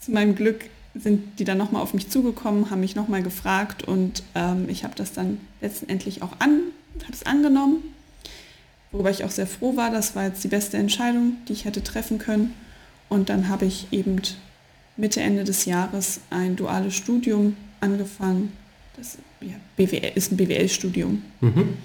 zu 0.10 0.15
meinem 0.15 0.34
Glück 0.34 0.65
sind 0.95 1.39
die 1.39 1.43
dann 1.43 1.60
nochmal 1.60 1.84
auf 1.84 1.93
mich 1.93 2.10
zugekommen, 2.10 2.72
haben 2.72 2.80
mich 2.80 2.95
nochmal 2.95 3.22
gefragt 3.22 3.84
und 3.84 4.24
ähm, 4.34 4.67
ich 4.67 4.84
habe 4.84 4.95
das 4.95 5.13
dann 5.13 5.39
letztendlich 5.62 6.24
auch 6.24 6.32
an, 6.39 6.62
habe 6.95 7.28
angenommen, 7.28 7.84
worüber 8.91 9.12
ich 9.12 9.24
auch 9.24 9.30
sehr 9.30 9.45
froh 9.45 9.78
war. 9.78 9.91
Das 9.91 10.15
war 10.15 10.26
jetzt 10.26 10.43
die 10.43 10.48
beste 10.48 10.78
Entscheidung, 10.78 11.38
die 11.48 11.54
ich 11.54 11.65
hätte 11.65 11.84
treffen 11.84 12.17
können. 12.17 12.56
Und 13.08 13.30
dann 13.30 13.50
habe 13.50 13.65
ich 13.65 13.88
eben 13.91 14.19
Mitte, 14.98 15.22
Ende 15.22 15.43
des 15.43 15.65
Jahres 15.65 16.22
ein 16.32 16.56
duales 16.56 16.95
Studium 16.95 17.56
angefangen. 17.82 18.52
Das 18.98 19.19
ja, 19.41 19.56
BWL, 19.78 20.13
ist 20.15 20.32
ein 20.32 20.38
BWL-Studium. 20.38 21.22
Mhm. 21.41 21.78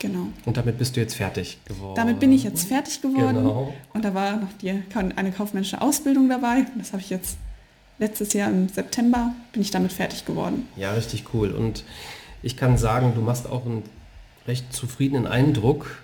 Genau. 0.00 0.28
Und 0.46 0.56
damit 0.56 0.78
bist 0.78 0.96
du 0.96 1.00
jetzt 1.00 1.14
fertig 1.14 1.58
geworden? 1.66 1.94
Damit 1.94 2.20
bin 2.20 2.32
ich 2.32 2.42
jetzt 2.42 2.66
fertig 2.66 3.02
geworden. 3.02 3.36
Genau. 3.36 3.74
Und 3.92 4.04
da 4.04 4.14
war 4.14 4.36
noch 4.36 4.52
die, 4.60 4.82
eine 4.94 5.30
kaufmännische 5.30 5.80
Ausbildung 5.80 6.28
dabei. 6.28 6.64
Das 6.76 6.92
habe 6.92 7.02
ich 7.02 7.10
jetzt 7.10 7.36
letztes 7.98 8.32
Jahr 8.32 8.50
im 8.50 8.68
September, 8.70 9.34
bin 9.52 9.60
ich 9.60 9.70
damit 9.70 9.92
fertig 9.92 10.24
geworden. 10.24 10.66
Ja, 10.76 10.92
richtig 10.92 11.34
cool. 11.34 11.50
Und 11.50 11.84
ich 12.42 12.56
kann 12.56 12.78
sagen, 12.78 13.12
du 13.14 13.20
machst 13.20 13.46
auch 13.46 13.66
einen 13.66 13.82
recht 14.48 14.72
zufriedenen 14.72 15.26
Eindruck. 15.26 15.98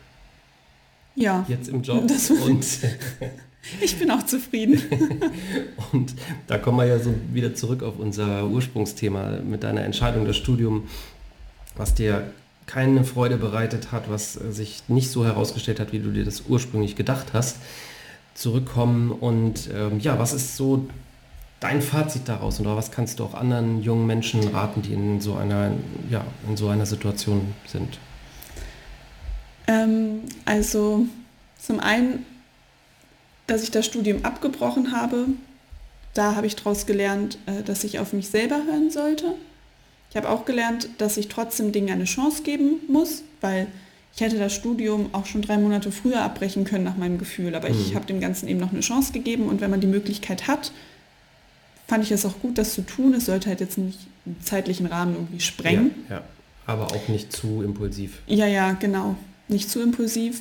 Ja. 1.15 1.47
Jetzt 1.49 1.69
im 1.69 1.81
Job. 1.81 2.05
und 2.45 2.67
ich 3.81 3.99
bin 3.99 4.11
auch 4.11 4.27
zufrieden. 4.27 4.83
und 5.93 6.15
da 6.49 6.59
kommen 6.59 6.77
wir 6.77 6.85
ja 6.85 6.99
so 6.99 7.15
wieder 7.33 7.55
zurück 7.55 7.83
auf 7.83 7.99
unser 7.99 8.47
Ursprungsthema 8.47 9.39
mit 9.43 9.63
deiner 9.63 9.85
Entscheidung, 9.85 10.27
das 10.27 10.37
Studium, 10.37 10.87
was 11.77 11.95
dir 11.95 12.31
keine 12.67 13.05
Freude 13.05 13.37
bereitet 13.37 13.93
hat, 13.93 14.11
was 14.11 14.35
sich 14.35 14.83
nicht 14.89 15.11
so 15.11 15.25
herausgestellt 15.25 15.81
hat, 15.81 15.93
wie 15.93 16.01
du 16.01 16.11
dir 16.11 16.25
das 16.25 16.43
ursprünglich 16.49 16.97
gedacht 16.97 17.29
hast, 17.33 17.59
zurückkommen. 18.35 19.13
Und 19.13 19.71
ähm, 19.73 20.01
ja, 20.01 20.19
was 20.19 20.33
ist 20.33 20.57
so 20.57 20.89
dein 21.61 21.81
Fazit 21.81 22.29
daraus 22.29 22.61
oder 22.61 22.77
was 22.77 22.91
kannst 22.91 23.21
du 23.21 23.25
auch 23.25 23.35
anderen 23.35 23.83
jungen 23.83 24.07
Menschen 24.07 24.47
raten, 24.49 24.83
die 24.83 24.93
in 24.93 25.21
so 25.21 25.37
einer, 25.37 25.73
ja, 26.11 26.25
in 26.49 26.57
so 26.57 26.69
einer 26.69 26.87
Situation 26.87 27.55
sind? 27.67 27.99
Ähm, 29.69 30.23
also 30.45 31.07
zum 31.59 31.81
einen, 31.81 32.27
dass 33.47 33.63
ich 33.63 33.71
das 33.71 33.87
Studium 33.87 34.25
abgebrochen 34.25 34.93
habe, 34.93 35.27
da 36.15 36.35
habe 36.35 36.47
ich 36.47 36.57
daraus 36.57 36.87
gelernt, 36.87 37.39
äh, 37.47 37.63
dass 37.63 37.85
ich 37.85 38.01
auf 38.01 38.13
mich 38.13 38.29
selber 38.29 38.57
hören 38.67 38.91
sollte 38.91 39.35
ich 40.17 40.23
habe 40.25 40.33
auch 40.33 40.47
gelernt, 40.47 40.89
dass 40.97 41.19
ich 41.19 41.29
trotzdem 41.29 41.73
Dingen 41.73 41.91
eine 41.91 42.05
Chance 42.05 42.43
geben 42.43 42.77
muss, 42.89 43.23
weil 43.43 43.67
ich 44.15 44.23
hätte 44.23 44.39
das 44.39 44.55
Studium 44.55 45.11
auch 45.13 45.27
schon 45.27 45.43
drei 45.43 45.59
Monate 45.59 45.93
früher 45.93 46.23
abbrechen 46.23 46.65
können 46.65 46.85
nach 46.85 46.97
meinem 46.97 47.19
Gefühl, 47.19 47.55
aber 47.55 47.69
mhm. 47.69 47.79
ich 47.79 47.95
habe 47.95 48.07
dem 48.07 48.19
Ganzen 48.19 48.49
eben 48.49 48.59
noch 48.59 48.73
eine 48.73 48.81
Chance 48.81 49.13
gegeben 49.13 49.47
und 49.47 49.61
wenn 49.61 49.71
man 49.71 49.83
die 49.83 49.87
Möglichkeit 49.87 50.49
hat, 50.49 50.73
fand 51.87 52.03
ich 52.03 52.13
es 52.13 52.25
auch 52.25 52.41
gut, 52.41 52.57
das 52.57 52.73
zu 52.73 52.81
tun. 52.81 53.13
Es 53.13 53.27
sollte 53.27 53.51
halt 53.51 53.61
jetzt 53.61 53.77
nicht 53.77 53.99
einen 54.25 54.41
zeitlichen 54.41 54.87
Rahmen 54.87 55.17
irgendwie 55.17 55.41
sprengen. 55.41 55.91
Ja, 56.09 56.17
ja 56.17 56.23
Aber 56.65 56.87
auch 56.93 57.09
nicht 57.09 57.31
zu 57.31 57.63
impulsiv. 57.63 58.23
Ja, 58.27 58.47
ja, 58.47 58.73
genau. 58.73 59.17
Nicht 59.49 59.69
zu 59.69 59.83
impulsiv. 59.83 60.41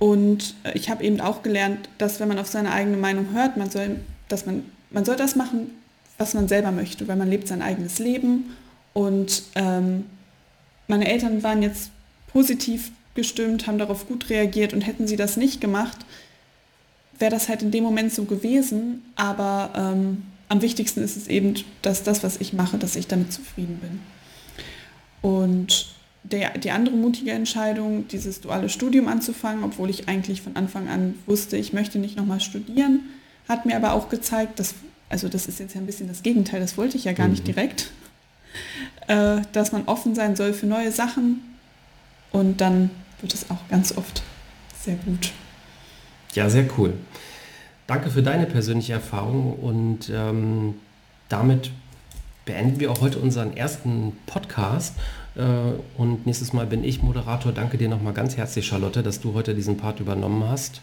Und 0.00 0.56
äh, 0.64 0.76
ich 0.76 0.90
habe 0.90 1.04
eben 1.04 1.20
auch 1.20 1.44
gelernt, 1.44 1.88
dass 1.98 2.18
wenn 2.18 2.26
man 2.26 2.40
auf 2.40 2.48
seine 2.48 2.72
eigene 2.72 2.96
Meinung 2.96 3.28
hört, 3.32 3.56
man 3.56 3.70
soll, 3.70 4.00
dass 4.28 4.46
man, 4.46 4.64
man 4.90 5.04
soll 5.04 5.14
das 5.14 5.36
machen, 5.36 5.70
was 6.18 6.34
man 6.34 6.48
selber 6.48 6.72
möchte, 6.72 7.08
weil 7.08 7.16
man 7.16 7.30
lebt 7.30 7.48
sein 7.48 7.62
eigenes 7.62 7.98
Leben. 7.98 8.56
Und 8.92 9.44
ähm, 9.54 10.06
meine 10.88 11.08
Eltern 11.08 11.42
waren 11.42 11.62
jetzt 11.62 11.90
positiv 12.32 12.90
gestimmt, 13.14 13.66
haben 13.66 13.78
darauf 13.78 14.06
gut 14.06 14.28
reagiert 14.28 14.72
und 14.72 14.82
hätten 14.82 15.06
sie 15.06 15.16
das 15.16 15.36
nicht 15.36 15.60
gemacht, 15.60 15.98
wäre 17.18 17.30
das 17.30 17.48
halt 17.48 17.62
in 17.62 17.70
dem 17.70 17.84
Moment 17.84 18.12
so 18.12 18.24
gewesen. 18.24 19.02
Aber 19.16 19.70
ähm, 19.74 20.24
am 20.48 20.62
wichtigsten 20.62 21.02
ist 21.02 21.16
es 21.16 21.28
eben, 21.28 21.54
dass 21.82 22.02
das, 22.02 22.22
was 22.22 22.40
ich 22.40 22.52
mache, 22.52 22.78
dass 22.78 22.96
ich 22.96 23.06
damit 23.06 23.32
zufrieden 23.32 23.78
bin. 23.80 24.00
Und 25.20 25.94
der, 26.22 26.56
die 26.58 26.70
andere 26.70 26.96
mutige 26.96 27.32
Entscheidung, 27.32 28.08
dieses 28.08 28.40
duale 28.40 28.68
Studium 28.68 29.08
anzufangen, 29.08 29.64
obwohl 29.64 29.90
ich 29.90 30.08
eigentlich 30.08 30.42
von 30.42 30.56
Anfang 30.56 30.88
an 30.88 31.14
wusste, 31.26 31.56
ich 31.56 31.72
möchte 31.72 31.98
nicht 31.98 32.16
nochmal 32.16 32.40
studieren, 32.40 33.00
hat 33.48 33.66
mir 33.66 33.76
aber 33.76 33.92
auch 33.92 34.08
gezeigt, 34.08 34.58
dass, 34.58 34.74
also 35.08 35.28
das 35.28 35.46
ist 35.46 35.58
jetzt 35.60 35.74
ja 35.74 35.80
ein 35.80 35.86
bisschen 35.86 36.08
das 36.08 36.22
Gegenteil, 36.22 36.60
das 36.60 36.76
wollte 36.76 36.96
ich 36.96 37.04
ja 37.04 37.12
gar 37.12 37.26
mhm. 37.26 37.32
nicht 37.32 37.46
direkt, 37.46 37.90
äh, 39.06 39.42
dass 39.52 39.72
man 39.72 39.84
offen 39.86 40.14
sein 40.14 40.36
soll 40.36 40.52
für 40.52 40.66
neue 40.66 40.92
Sachen 40.92 41.42
und 42.32 42.60
dann 42.60 42.90
wird 43.20 43.34
es 43.34 43.50
auch 43.50 43.68
ganz 43.68 43.96
oft 43.96 44.22
sehr 44.80 44.96
gut. 44.96 45.32
Ja, 46.34 46.48
sehr 46.48 46.66
cool. 46.76 46.94
Danke 47.86 48.10
für 48.10 48.22
deine 48.22 48.46
persönliche 48.46 48.92
Erfahrung 48.92 49.54
und 49.54 50.10
ähm, 50.12 50.74
damit 51.28 51.70
beenden 52.44 52.80
wir 52.80 52.90
auch 52.90 53.00
heute 53.00 53.18
unseren 53.18 53.56
ersten 53.56 54.12
Podcast. 54.26 54.94
Äh, 55.36 55.42
und 55.96 56.26
nächstes 56.26 56.52
Mal 56.52 56.66
bin 56.66 56.84
ich 56.84 57.02
Moderator. 57.02 57.52
Danke 57.52 57.78
dir 57.78 57.88
nochmal 57.88 58.12
ganz 58.12 58.36
herzlich, 58.36 58.66
Charlotte, 58.66 59.02
dass 59.02 59.20
du 59.20 59.34
heute 59.34 59.54
diesen 59.54 59.76
Part 59.76 60.00
übernommen 60.00 60.44
hast. 60.48 60.80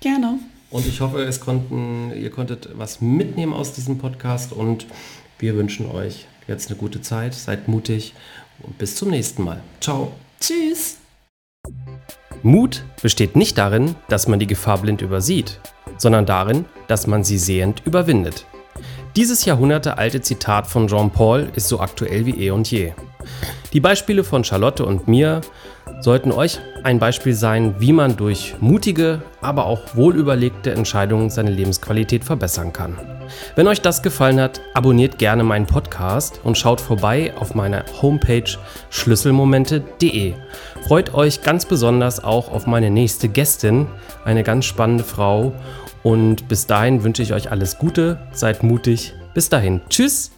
Gerne. 0.00 0.38
Und 0.70 0.86
ich 0.86 1.00
hoffe, 1.00 1.22
es 1.22 1.40
konnten, 1.40 2.12
ihr 2.14 2.30
konntet 2.30 2.68
was 2.74 3.00
mitnehmen 3.00 3.54
aus 3.54 3.72
diesem 3.72 3.98
Podcast 3.98 4.52
und 4.52 4.86
wir 5.38 5.56
wünschen 5.56 5.90
euch 5.90 6.26
jetzt 6.46 6.70
eine 6.70 6.78
gute 6.78 7.00
Zeit. 7.00 7.32
Seid 7.34 7.68
mutig 7.68 8.14
und 8.62 8.76
bis 8.76 8.96
zum 8.96 9.10
nächsten 9.10 9.44
Mal. 9.44 9.62
Ciao. 9.80 10.12
Tschüss. 10.40 10.98
Mut 12.42 12.84
besteht 13.02 13.34
nicht 13.34 13.56
darin, 13.56 13.96
dass 14.08 14.28
man 14.28 14.38
die 14.38 14.46
Gefahr 14.46 14.78
blind 14.78 15.00
übersieht, 15.00 15.58
sondern 15.96 16.26
darin, 16.26 16.66
dass 16.86 17.06
man 17.06 17.24
sie 17.24 17.38
sehend 17.38 17.82
überwindet. 17.84 18.46
Dieses 19.16 19.44
jahrhundertealte 19.44 20.20
Zitat 20.20 20.66
von 20.66 20.86
Jean 20.86 21.10
Paul 21.10 21.50
ist 21.56 21.68
so 21.68 21.80
aktuell 21.80 22.26
wie 22.26 22.46
eh 22.46 22.50
und 22.50 22.70
je. 22.70 22.92
Die 23.72 23.80
Beispiele 23.80 24.22
von 24.22 24.44
Charlotte 24.44 24.84
und 24.84 25.08
mir 25.08 25.40
sollten 26.00 26.32
euch 26.32 26.60
ein 26.84 26.98
Beispiel 26.98 27.34
sein, 27.34 27.74
wie 27.78 27.92
man 27.92 28.16
durch 28.16 28.54
mutige, 28.60 29.22
aber 29.40 29.66
auch 29.66 29.80
wohlüberlegte 29.94 30.72
Entscheidungen 30.72 31.30
seine 31.30 31.50
Lebensqualität 31.50 32.24
verbessern 32.24 32.72
kann. 32.72 32.96
Wenn 33.56 33.68
euch 33.68 33.80
das 33.80 34.02
gefallen 34.02 34.40
hat, 34.40 34.60
abonniert 34.74 35.18
gerne 35.18 35.44
meinen 35.44 35.66
Podcast 35.66 36.40
und 36.44 36.56
schaut 36.56 36.80
vorbei 36.80 37.32
auf 37.38 37.54
meiner 37.54 37.84
Homepage 38.00 38.50
schlüsselmomente.de. 38.90 40.34
Freut 40.86 41.14
euch 41.14 41.42
ganz 41.42 41.66
besonders 41.66 42.22
auch 42.22 42.50
auf 42.50 42.66
meine 42.66 42.90
nächste 42.90 43.28
Gästin, 43.28 43.86
eine 44.24 44.42
ganz 44.42 44.64
spannende 44.64 45.04
Frau. 45.04 45.52
Und 46.02 46.48
bis 46.48 46.66
dahin 46.66 47.02
wünsche 47.02 47.22
ich 47.22 47.32
euch 47.32 47.50
alles 47.50 47.78
Gute, 47.78 48.18
seid 48.32 48.62
mutig. 48.62 49.14
Bis 49.34 49.48
dahin, 49.48 49.80
tschüss. 49.90 50.37